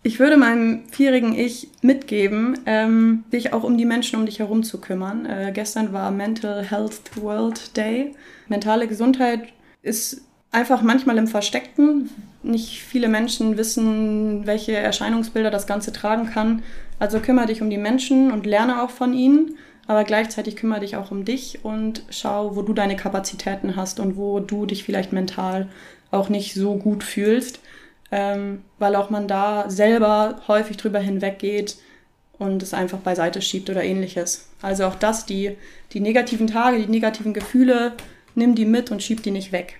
Ich 0.02 0.20
würde 0.20 0.36
meinem 0.36 0.86
vierjährigen 0.90 1.34
Ich 1.34 1.68
mitgeben, 1.80 2.58
ähm, 2.66 3.24
dich 3.32 3.54
auch 3.54 3.64
um 3.64 3.78
die 3.78 3.86
Menschen 3.86 4.18
um 4.18 4.26
dich 4.26 4.38
herum 4.38 4.62
zu 4.62 4.80
kümmern. 4.80 5.24
Äh, 5.24 5.50
gestern 5.54 5.94
war 5.94 6.10
Mental 6.10 6.62
Health 6.62 7.16
World 7.16 7.74
Day. 7.76 8.14
Mentale 8.48 8.88
Gesundheit 8.88 9.48
ist 9.82 10.22
einfach 10.50 10.82
manchmal 10.82 11.18
im 11.18 11.26
Versteckten. 11.26 12.10
Nicht 12.42 12.82
viele 12.82 13.08
Menschen 13.08 13.56
wissen, 13.56 14.46
welche 14.46 14.76
Erscheinungsbilder 14.76 15.50
das 15.50 15.66
Ganze 15.66 15.92
tragen 15.92 16.30
kann. 16.30 16.62
Also 16.98 17.20
kümmere 17.20 17.46
dich 17.46 17.62
um 17.62 17.70
die 17.70 17.78
Menschen 17.78 18.30
und 18.30 18.46
lerne 18.46 18.82
auch 18.82 18.90
von 18.90 19.14
ihnen. 19.14 19.56
Aber 19.86 20.04
gleichzeitig 20.04 20.56
kümmere 20.56 20.80
dich 20.80 20.96
auch 20.96 21.10
um 21.10 21.24
dich 21.24 21.64
und 21.64 22.04
schau, 22.08 22.56
wo 22.56 22.62
du 22.62 22.72
deine 22.72 22.96
Kapazitäten 22.96 23.76
hast 23.76 24.00
und 24.00 24.16
wo 24.16 24.40
du 24.40 24.64
dich 24.64 24.84
vielleicht 24.84 25.12
mental 25.12 25.68
auch 26.10 26.28
nicht 26.28 26.54
so 26.54 26.76
gut 26.76 27.04
fühlst 27.04 27.60
ähm, 28.14 28.62
weil 28.78 28.94
auch 28.94 29.10
man 29.10 29.26
da 29.26 29.68
selber 29.68 30.40
häufig 30.46 30.76
drüber 30.76 31.00
hinweggeht 31.00 31.76
und 32.38 32.62
es 32.62 32.72
einfach 32.72 32.98
beiseite 32.98 33.42
schiebt 33.42 33.70
oder 33.70 33.82
ähnliches. 33.82 34.48
Also 34.62 34.84
auch 34.84 34.94
das, 34.94 35.26
die, 35.26 35.56
die 35.92 35.98
negativen 35.98 36.46
Tage, 36.46 36.78
die 36.78 36.86
negativen 36.86 37.34
Gefühle, 37.34 37.92
nimm 38.34 38.54
die 38.54 38.64
mit 38.64 38.90
und 38.90 39.02
schieb 39.02 39.22
die 39.22 39.30
nicht 39.30 39.52
weg. 39.52 39.78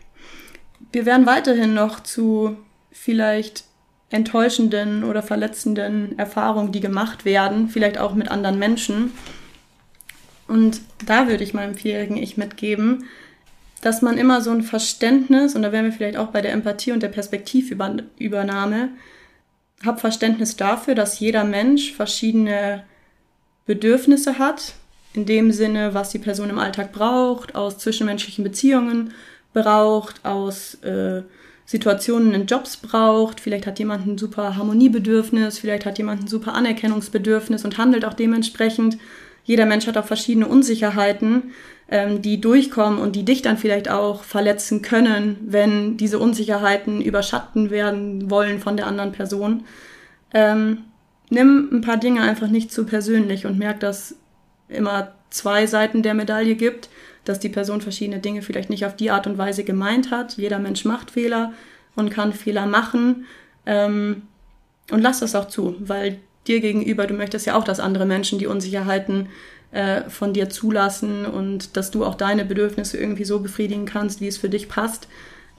Wir 0.93 1.07
werden 1.07 1.27
weiterhin 1.27 1.75
noch 1.75 2.01
zu 2.01 2.57
vielleicht 2.93 3.65
enttäuschenden 4.11 5.03
oder 5.03 5.23
verletzenden 5.23 6.19
Erfahrungen, 6.19 6.73
die 6.73 6.81
gemacht 6.81 7.25
werden, 7.25 7.69
vielleicht 7.69 7.99
auch 7.99 8.15
mit 8.15 8.31
anderen 8.31 8.59
Menschen. 8.59 9.13
Und 10.47 10.81
da 11.05 11.27
würde 11.27 11.43
ich 11.43 11.55
meinem 11.55 11.75
vierjährigen 11.75 12.17
Ich 12.17 12.37
mitgeben, 12.37 13.07
dass 13.81 14.03
man 14.03 14.17
immer 14.17 14.41
so 14.41 14.51
ein 14.51 14.63
Verständnis, 14.63 15.55
und 15.55 15.63
da 15.63 15.73
wären 15.73 15.87
wir 15.87 15.93
vielleicht 15.93 16.17
auch 16.17 16.29
bei 16.29 16.41
der 16.41 16.53
Empathie 16.53 16.93
und 16.93 17.03
der 17.03 17.09
Perspektivübernahme, 17.09 18.91
hab 19.85 20.01
Verständnis 20.01 20.57
dafür, 20.57 20.95
dass 20.95 21.21
jeder 21.21 21.45
Mensch 21.45 21.93
verschiedene 21.93 22.85
Bedürfnisse 23.67 24.39
hat, 24.39 24.75
in 25.15 25.27
dem 25.27 25.53
Sinne, 25.53 25.95
was 25.95 26.11
die 26.11 26.19
Person 26.19 26.51
im 26.51 26.59
Alltag 26.59 26.93
braucht, 26.93 27.55
aus 27.55 27.79
zwischenmenschlichen 27.79 28.45
Beziehungen 28.45 29.13
braucht, 29.53 30.25
aus 30.25 30.75
äh, 30.83 31.23
Situationen 31.67 32.35
in 32.35 32.47
Jobs 32.47 32.77
braucht. 32.77 33.41
Vielleicht 33.41 33.67
hat 33.67 33.79
jemand 33.79 34.07
ein 34.07 34.19
super 34.19 34.57
Harmoniebedürfnis, 34.57 35.59
vielleicht 35.59 35.87
hat 35.87 35.99
jemand 35.99 36.23
ein 36.23 36.29
super 36.29 36.55
Anerkennungsbedürfnis 36.55 37.65
und 37.65 37.79
handelt 37.79 38.05
auch 38.05 38.15
dementsprechend. 38.15 38.99
Jeder 39.45 39.67
Mensch 39.67 39.87
hat 39.87 39.97
auch 39.97 40.07
verschiedene 40.07 40.49
Unsicherheiten 40.49 41.53
ähm, 41.89 42.23
die 42.23 42.41
durchkommen 42.41 42.99
und 42.99 43.15
die 43.17 43.25
dich 43.25 43.43
dann 43.43 43.59
vielleicht 43.59 43.91
auch 43.91 44.25
verletzen 44.25 44.83
können, 44.83 45.37
wenn 45.43 45.97
diese 45.97 46.19
Unsicherheiten 46.19 47.01
überschatten 47.03 47.71
werden 47.71 48.31
wollen 48.31 48.59
von 48.59 48.77
der 48.77 48.87
anderen 48.87 49.13
Person. 49.13 49.65
Ähm, 50.33 50.79
nimm 51.31 51.69
ein 51.73 51.81
paar 51.83 51.99
Dinge 51.99 52.23
einfach 52.23 52.49
nicht 52.49 52.73
zu 52.73 52.87
persönlich 52.87 53.47
und 53.47 53.59
merk, 53.59 53.81
dass 53.81 54.17
immer 54.69 55.13
zwei 55.31 55.67
Seiten 55.67 56.03
der 56.03 56.15
Medaille 56.15 56.55
gibt, 56.55 56.89
dass 57.25 57.41
die 57.41 57.49
Person 57.49 57.81
verschiedene 57.81 58.21
Dinge 58.21 58.43
vielleicht 58.43 58.71
nicht 58.71 58.87
auf 58.87 58.97
die 58.97 59.11
Art 59.11 59.27
und 59.27 59.39
Weise 59.39 59.65
gemeint 59.65 60.11
hat. 60.11 60.37
Jeder 60.37 60.59
Mensch 60.59 60.85
macht 60.85 61.11
Fehler 61.11 61.53
und 61.97 62.11
kann 62.11 62.33
Fehler 62.33 62.67
machen. 62.67 63.27
Ähm, 63.67 64.23
und 64.91 65.01
lass 65.01 65.21
das 65.21 65.35
auch 65.35 65.49
zu, 65.49 65.77
weil 65.81 66.21
dir 66.47 66.61
gegenüber, 66.61 67.07
du 67.07 67.15
möchtest 67.15 67.47
ja 67.47 67.57
auch, 67.57 67.65
dass 67.65 67.81
andere 67.81 68.05
Menschen 68.05 68.39
die 68.39 68.47
Unsicherheiten 68.47 69.29
äh, 69.73 70.09
von 70.09 70.33
dir 70.33 70.51
zulassen 70.51 71.25
und 71.27 71.77
dass 71.77 71.91
du 71.91 72.05
auch 72.05 72.15
deine 72.15 72.45
Bedürfnisse 72.45 72.99
irgendwie 72.99 73.25
so 73.25 73.41
befriedigen 73.41 73.87
kannst, 73.87 74.21
wie 74.21 74.29
es 74.29 74.37
für 74.37 74.51
dich 74.51 74.69
passt. 74.69 75.09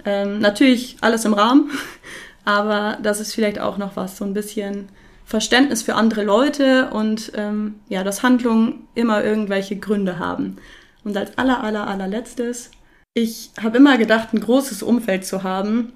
Ähm, 0.05 0.39
natürlich 0.39 0.97
alles 1.01 1.25
im 1.25 1.33
Rahmen, 1.33 1.71
aber 2.45 2.99
das 3.01 3.19
ist 3.19 3.33
vielleicht 3.33 3.59
auch 3.59 3.77
noch 3.77 3.95
was, 3.95 4.17
so 4.17 4.25
ein 4.25 4.33
bisschen 4.33 4.89
Verständnis 5.25 5.81
für 5.81 5.95
andere 5.95 6.23
Leute 6.23 6.91
und 6.91 7.31
ähm, 7.35 7.75
ja, 7.89 8.03
dass 8.03 8.21
Handlungen 8.21 8.87
immer 8.93 9.23
irgendwelche 9.23 9.75
Gründe 9.75 10.19
haben. 10.19 10.57
Und 11.03 11.17
als 11.17 11.37
aller, 11.37 11.63
aller, 11.63 11.87
allerletztes, 11.87 12.71
ich 13.15 13.51
habe 13.61 13.77
immer 13.77 13.97
gedacht, 13.97 14.33
ein 14.33 14.39
großes 14.39 14.83
Umfeld 14.83 15.25
zu 15.25 15.43
haben, 15.43 15.93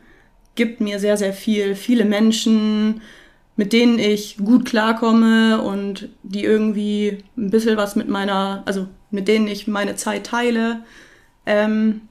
gibt 0.55 0.81
mir 0.81 0.99
sehr, 0.99 1.15
sehr 1.15 1.33
viel. 1.33 1.75
Viele 1.75 2.05
Menschen, 2.05 3.01
mit 3.55 3.71
denen 3.71 3.99
ich 3.99 4.37
gut 4.37 4.65
klarkomme 4.65 5.61
und 5.61 6.09
die 6.23 6.43
irgendwie 6.43 7.23
ein 7.37 7.51
bisschen 7.51 7.77
was 7.77 7.95
mit 7.95 8.09
meiner, 8.09 8.63
also 8.65 8.87
mit 9.11 9.27
denen 9.27 9.47
ich 9.47 9.67
meine 9.67 9.95
Zeit 9.95 10.25
teile. 10.25 10.81
Ähm, 11.45 12.01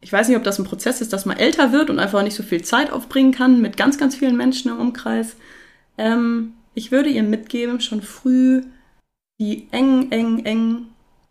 ich 0.00 0.12
weiß 0.12 0.28
nicht, 0.28 0.36
ob 0.36 0.44
das 0.44 0.58
ein 0.58 0.64
Prozess 0.64 1.00
ist, 1.00 1.12
dass 1.12 1.26
man 1.26 1.36
älter 1.36 1.72
wird 1.72 1.90
und 1.90 1.98
einfach 1.98 2.22
nicht 2.22 2.36
so 2.36 2.42
viel 2.42 2.62
Zeit 2.62 2.92
aufbringen 2.92 3.32
kann 3.32 3.60
mit 3.60 3.76
ganz, 3.76 3.98
ganz 3.98 4.14
vielen 4.14 4.36
Menschen 4.36 4.70
im 4.70 4.78
Umkreis. 4.78 5.36
Ähm, 6.00 6.54
ich 6.74 6.90
würde 6.90 7.10
ihr 7.10 7.22
mitgeben, 7.22 7.80
schon 7.80 8.00
früh 8.00 8.62
die 9.38 9.68
eng, 9.70 10.10
eng, 10.10 10.44
eng 10.46 10.86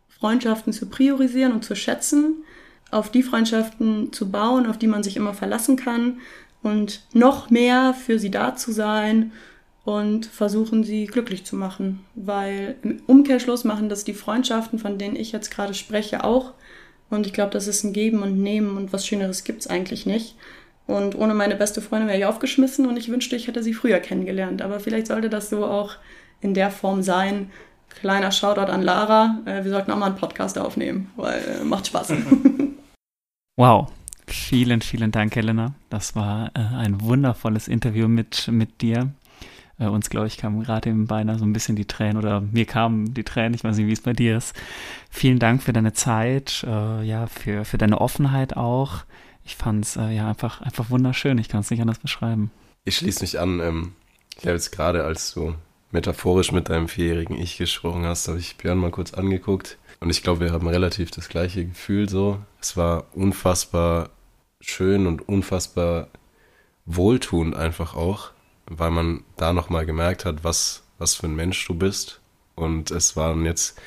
Freundschaften 0.08 0.73
zu 0.73 0.86
priorisieren 0.88 1.53
und 1.53 1.65
zu 1.65 1.75
schätzen, 1.75 2.43
auf 2.91 3.10
die 3.10 3.23
Freundschaften 3.23 4.13
zu 4.13 4.29
bauen, 4.29 4.67
auf 4.67 4.77
die 4.77 4.88
man 4.88 5.01
sich 5.01 5.17
immer 5.17 5.34
verlassen 5.34 5.75
kann 5.75 6.19
und 6.62 7.01
noch 7.13 7.49
mehr 7.49 7.95
für 7.95 8.19
sie 8.19 8.29
da 8.29 8.55
zu 8.55 8.71
sein 8.71 9.32
und 9.86 10.27
versuchen 10.27 10.84
sie 10.84 11.05
glücklich 11.05 11.45
zu 11.45 11.55
machen, 11.55 12.01
weil 12.13 12.75
im 12.84 13.01
Umkehrschluss 13.08 13.63
machen 13.63 13.89
das 13.89 14.03
die 14.03 14.13
Freundschaften, 14.13 14.77
von 14.77 14.99
denen 14.99 15.15
ich 15.15 15.32
jetzt 15.32 15.49
gerade 15.49 15.73
spreche, 15.73 16.23
auch. 16.23 16.53
Und 17.10 17.25
ich 17.25 17.34
glaube, 17.34 17.51
das 17.51 17.65
ist 17.65 17.84
ein 17.84 17.93
Geben 17.93 18.21
und 18.21 18.38
Nehmen 18.38 18.77
und 18.77 18.93
was 18.93 19.08
Schöneres 19.08 19.43
gibt 19.43 19.62
es 19.62 19.67
eigentlich 19.67 20.05
nicht. 20.05 20.36
Und 20.89 21.13
ohne 21.13 21.36
meine 21.36 21.56
beste 21.56 21.84
Freundin 21.84 22.08
wäre 22.08 22.17
ich 22.17 22.25
aufgeschmissen 22.25 22.88
und 22.88 22.97
ich 22.97 23.10
wünschte, 23.10 23.36
ich 23.36 23.45
hätte 23.45 23.62
sie 23.62 23.75
früher 23.75 23.99
kennengelernt. 23.99 24.63
Aber 24.63 24.80
vielleicht 24.80 25.06
sollte 25.06 25.30
das 25.30 25.52
so 25.52 25.63
auch 25.63 25.97
in 26.41 26.56
der 26.56 26.71
Form 26.71 27.04
sein. 27.04 27.52
Kleiner 27.89 28.32
Shoutout 28.32 28.71
an 28.71 28.82
Lara. 28.82 29.38
Äh, 29.45 29.63
wir 29.63 29.69
sollten 29.69 29.91
auch 29.91 29.97
mal 29.97 30.08
einen 30.08 30.15
Podcast 30.15 30.58
aufnehmen, 30.58 31.12
weil 31.15 31.60
äh, 31.62 31.63
macht 31.63 31.86
Spaß. 31.86 32.13
wow. 33.56 33.91
Vielen, 34.25 34.82
vielen 34.82 35.12
Dank, 35.12 35.36
Helena. 35.36 35.75
Das 35.91 36.15
war 36.15 36.49
äh, 36.56 36.60
ein 36.60 37.02
wundervolles 37.02 37.67
Interview 37.67 38.08
mit, 38.08 38.47
mit 38.47 38.82
dir. 38.82 39.12
Äh, 39.78 39.86
uns, 39.86 40.10
glaube 40.10 40.25
ich, 40.25 40.38
kamen 40.38 40.63
gerade 40.63 40.89
eben 40.89 41.06
beinahe 41.06 41.38
so 41.38 41.45
ein 41.45 41.54
bisschen 41.54 41.75
die 41.75 41.86
Tränen 41.86 42.17
oder 42.17 42.41
mir 42.41 42.65
kamen 42.65 43.13
die 43.13 43.23
Tränen. 43.23 43.54
Ich 43.54 43.63
weiß 43.63 43.78
nicht, 43.78 43.86
wie 43.86 43.93
es 43.93 44.02
bei 44.02 44.13
dir 44.13 44.38
ist. 44.38 44.56
Vielen 45.12 45.38
Dank 45.38 45.62
für 45.62 45.73
deine 45.73 45.93
Zeit, 45.93 46.65
äh, 46.67 47.04
ja, 47.04 47.28
für, 47.28 47.63
für 47.63 47.78
deine 47.78 48.02
Offenheit 48.02 48.58
auch. 48.58 49.04
Ich 49.43 49.56
fand 49.56 49.86
es 49.86 49.95
äh, 49.95 50.10
ja 50.10 50.28
einfach, 50.28 50.62
einfach 50.62 50.89
wunderschön. 50.89 51.38
Ich 51.38 51.49
kann 51.49 51.62
es 51.62 51.71
nicht 51.71 51.82
anders 51.82 51.99
beschreiben. 51.99 52.52
Ich 52.86 52.97
schließe 52.97 53.21
mich 53.21 53.39
an. 53.39 53.60
Ähm, 53.60 53.93
ich 54.38 54.43
habe 54.43 54.54
jetzt 54.54 54.71
gerade, 54.71 55.04
als 55.04 55.34
du 55.34 55.56
metaphorisch 55.91 56.52
mit 56.52 56.69
deinem 56.69 56.88
vierjährigen 56.88 57.36
Ich 57.36 57.58
gesprochen 57.58 58.06
hast, 58.06 58.28
habe 58.28 58.39
ich 58.39 58.58
Björn 58.58 58.78
mal 58.78 58.91
kurz 58.91 59.13
angeguckt. 59.13 59.78
Und 59.99 60.10
ich 60.10 60.23
glaube, 60.23 60.41
wir 60.41 60.52
haben 60.52 60.67
relativ 60.67 61.12
das 61.12 61.30
gleiche 61.30 61.65
Gefühl 61.65 62.08
so. 62.08 62.39
Es 62.62 62.78
war 62.78 63.06
unfassbar 63.13 64.12
schön 64.62 65.08
und 65.08 65.28
unfassbar 65.28 66.08
wohltuend 66.86 67.56
einfach 67.56 67.95
auch 67.95 68.32
weil 68.69 68.91
man 68.91 69.23
da 69.36 69.52
nochmal 69.52 69.86
gemerkt 69.86 70.25
hat, 70.25 70.43
was, 70.43 70.84
was 70.97 71.15
für 71.15 71.28
ein 71.28 71.36
Mensch 71.36 71.65
du 71.67 71.73
bist. 71.73 72.21
Und 72.56 72.91
es 72.91 73.15
waren 73.15 73.45
jetzt, 73.45 73.80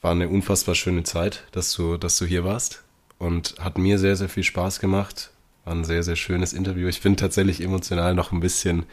war 0.00 0.12
eine 0.12 0.28
unfassbar 0.28 0.74
schöne 0.74 1.02
Zeit, 1.02 1.44
dass 1.52 1.72
du, 1.72 1.96
dass 1.96 2.18
du 2.18 2.24
hier 2.24 2.44
warst. 2.44 2.84
Und 3.18 3.56
hat 3.58 3.78
mir 3.78 3.98
sehr, 3.98 4.16
sehr 4.16 4.28
viel 4.28 4.44
Spaß 4.44 4.80
gemacht. 4.80 5.30
War 5.64 5.74
ein 5.74 5.84
sehr, 5.84 6.02
sehr 6.02 6.16
schönes 6.16 6.52
Interview. 6.52 6.88
Ich 6.88 7.00
bin 7.00 7.16
tatsächlich 7.16 7.60
emotional 7.60 8.14
noch 8.14 8.32
ein 8.32 8.40
bisschen, 8.40 8.84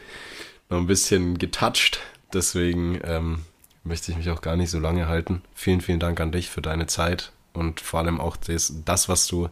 noch 0.68 0.78
ein 0.78 0.86
bisschen 0.86 1.38
getouched. 1.38 2.00
Deswegen 2.32 3.00
ähm, 3.04 3.42
möchte 3.84 4.10
ich 4.10 4.16
mich 4.16 4.30
auch 4.30 4.40
gar 4.40 4.56
nicht 4.56 4.70
so 4.70 4.78
lange 4.78 5.08
halten. 5.08 5.42
Vielen, 5.54 5.80
vielen 5.80 6.00
Dank 6.00 6.20
an 6.20 6.32
dich 6.32 6.48
für 6.48 6.62
deine 6.62 6.86
Zeit 6.86 7.32
und 7.52 7.80
vor 7.80 8.00
allem 8.00 8.20
auch 8.20 8.36
das, 8.36 8.72
das 8.84 9.08
was 9.08 9.26
du 9.26 9.50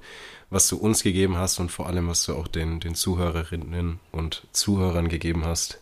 was 0.53 0.69
du 0.69 0.77
uns 0.77 1.03
gegeben 1.03 1.39
hast 1.39 1.59
und 1.59 1.71
vor 1.71 1.87
allem, 1.87 2.09
was 2.09 2.27
du 2.27 2.35
auch 2.35 2.47
den, 2.47 2.79
den 2.79 2.95
Zuhörerinnen 2.95 4.01
und 4.13 4.43
Zuhörern 4.53 5.09
gegeben 5.09 5.47
hast. 5.47 5.81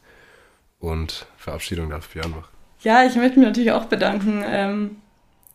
Und 0.78 1.26
Verabschiedung 1.36 1.90
darf 1.90 2.08
Björn 2.08 2.30
machen. 2.30 2.48
Ja, 2.82 3.04
ich 3.04 3.16
möchte 3.16 3.38
mich 3.38 3.48
natürlich 3.48 3.72
auch 3.72 3.86
bedanken. 3.86 4.42
Ähm, 4.46 4.96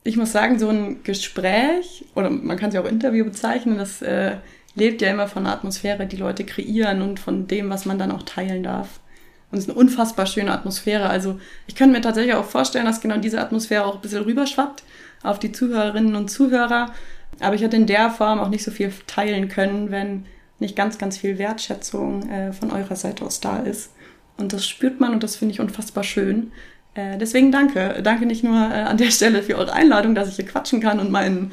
ich 0.06 0.18
muss 0.18 0.32
sagen, 0.32 0.60
so 0.60 0.70
ein 0.70 1.04
Gespräch, 1.04 2.06
oder 2.14 2.30
man 2.30 2.58
kann 2.58 2.70
es 2.70 2.76
ja 2.76 2.82
auch 2.82 2.86
Interview 2.86 3.26
bezeichnen, 3.26 3.80
das 3.80 4.04
äh, 4.04 4.38
lebt 4.76 5.02
ja 5.02 5.10
immer 5.10 5.28
von 5.28 5.46
der 5.46 5.54
Atmosphäre, 5.54 6.06
die 6.06 6.16
Leute 6.16 6.46
kreieren 6.46 7.02
und 7.02 7.20
von 7.20 7.48
dem, 7.48 7.70
was 7.72 7.86
man 7.86 7.98
dann 7.98 8.12
auch 8.12 8.22
teilen 8.22 8.62
darf. 8.62 9.00
Und 9.52 9.58
es 9.58 9.66
ist 9.66 9.72
eine 9.72 9.80
unfassbar 9.80 10.28
schöne 10.28 10.52
Atmosphäre. 10.52 11.10
Also 11.10 11.40
ich 11.66 11.76
könnte 11.76 11.96
mir 11.96 12.02
tatsächlich 12.02 12.36
auch 12.36 12.46
vorstellen, 12.46 12.86
dass 12.86 13.02
genau 13.02 13.18
diese 13.18 13.42
Atmosphäre 13.42 13.84
auch 13.84 13.96
ein 13.96 14.02
bisschen 14.02 14.24
rüberschwappt 14.24 14.84
auf 15.24 15.40
die 15.40 15.52
Zuhörerinnen 15.52 16.16
und 16.16 16.30
Zuhörer. 16.30 16.94
Aber 17.40 17.56
ich 17.56 17.64
hätte 17.64 17.76
in 17.76 17.88
der 17.88 18.12
Form 18.12 18.40
auch 18.40 18.50
nicht 18.50 18.64
so 18.64 18.70
viel 18.70 18.94
teilen 19.08 19.50
können, 19.50 19.90
wenn 19.90 20.26
nicht 20.60 20.76
ganz, 20.76 21.00
ganz 21.00 21.18
viel 21.18 21.40
Wertschätzung 21.40 22.30
äh, 22.30 22.54
von 22.54 22.72
eurer 22.72 22.96
Seite 22.96 23.26
aus 23.26 23.40
da 23.40 23.58
ist. 23.58 23.92
Und 24.38 24.54
das 24.54 24.68
spürt 24.68 25.00
man 25.00 25.14
und 25.14 25.24
das 25.24 25.36
finde 25.36 25.54
ich 25.54 25.60
unfassbar 25.60 26.04
schön. 26.04 26.52
Äh, 26.96 27.18
deswegen 27.18 27.52
danke. 27.52 28.00
Danke 28.02 28.26
nicht 28.26 28.44
nur 28.44 28.56
äh, 28.56 28.82
an 28.82 28.98
der 28.98 29.12
Stelle 29.12 29.44
für 29.44 29.58
eure 29.58 29.74
Einladung, 29.74 30.16
dass 30.16 30.30
ich 30.30 30.38
hier 30.38 30.46
quatschen 30.46 30.80
kann 30.80 31.00
und 31.00 31.12
meinen 31.12 31.52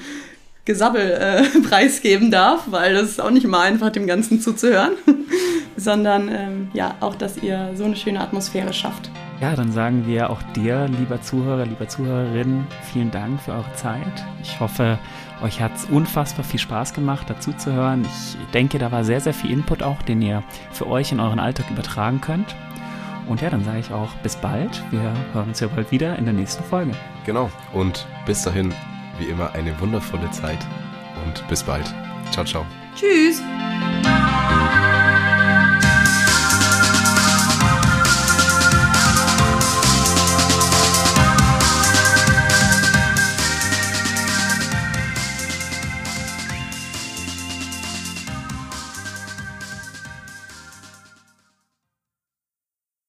Gesabbel 0.65 1.01
äh, 1.01 1.59
preisgeben 1.69 2.31
darf, 2.31 2.71
weil 2.71 2.95
das 2.95 3.11
ist 3.11 3.21
auch 3.21 3.31
nicht 3.31 3.45
immer 3.45 3.61
einfach, 3.61 3.91
dem 3.91 4.07
Ganzen 4.07 4.41
zuzuhören, 4.41 4.93
sondern 5.77 6.29
ähm, 6.29 6.71
ja, 6.73 6.95
auch, 7.01 7.17
dass 7.17 7.43
ihr 7.43 7.73
so 7.75 7.85
eine 7.85 7.97
schöne 7.97 8.21
Atmosphäre 8.21 8.73
schafft. 8.73 9.11
Ja, 9.41 9.57
dann 9.57 9.73
sagen 9.73 10.07
wir 10.07 10.31
auch 10.31 10.41
dir, 10.55 10.89
lieber 11.01 11.21
Zuhörer, 11.21 11.67
lieber 11.67 11.89
Zuhörerin, 11.89 12.65
vielen 12.93 13.11
Dank 13.11 13.41
für 13.41 13.51
eure 13.51 13.75
Zeit. 13.75 14.25
Ich 14.41 14.61
hoffe, 14.61 15.01
euch 15.43 15.61
hat 15.61 15.75
es 15.75 15.87
unfassbar 15.87 16.45
viel 16.45 16.61
Spaß 16.61 16.95
gemacht, 16.95 17.29
dazu 17.29 17.53
zu 17.53 17.73
hören. 17.73 18.05
Ich 18.05 18.37
denke, 18.53 18.79
da 18.79 18.93
war 18.93 19.03
sehr, 19.03 19.21
sehr 19.21 19.35
viel 19.35 19.51
Input 19.51 19.83
auch, 19.83 20.01
den 20.03 20.23
ihr 20.23 20.45
für 20.71 20.87
euch 20.87 21.11
in 21.11 21.19
euren 21.19 21.41
Alltag 21.41 21.69
übertragen 21.73 22.21
könnt. 22.21 22.55
Und 23.29 23.41
ja, 23.41 23.51
dann 23.51 23.65
sage 23.65 23.79
ich 23.79 23.93
auch 23.93 24.15
bis 24.23 24.37
bald. 24.37 24.83
Wir 24.91 25.13
hören 25.33 25.49
uns 25.49 25.61
ja 25.61 25.69
bald 25.69 25.91
wieder 25.91 26.17
in 26.17 26.25
der 26.25 26.35
nächsten 26.35 26.63
Folge. 26.65 26.93
Genau. 27.25 27.51
Und 27.73 28.07
bis 28.27 28.43
dahin, 28.43 28.73
wie 29.19 29.25
immer, 29.25 29.53
eine 29.55 29.79
wundervolle 29.81 30.31
Zeit 30.31 30.59
und 31.25 31.47
bis 31.49 31.63
bald. 31.63 31.93
Ciao, 32.31 32.45
ciao. 32.45 32.65
Tschüss. 32.95 33.43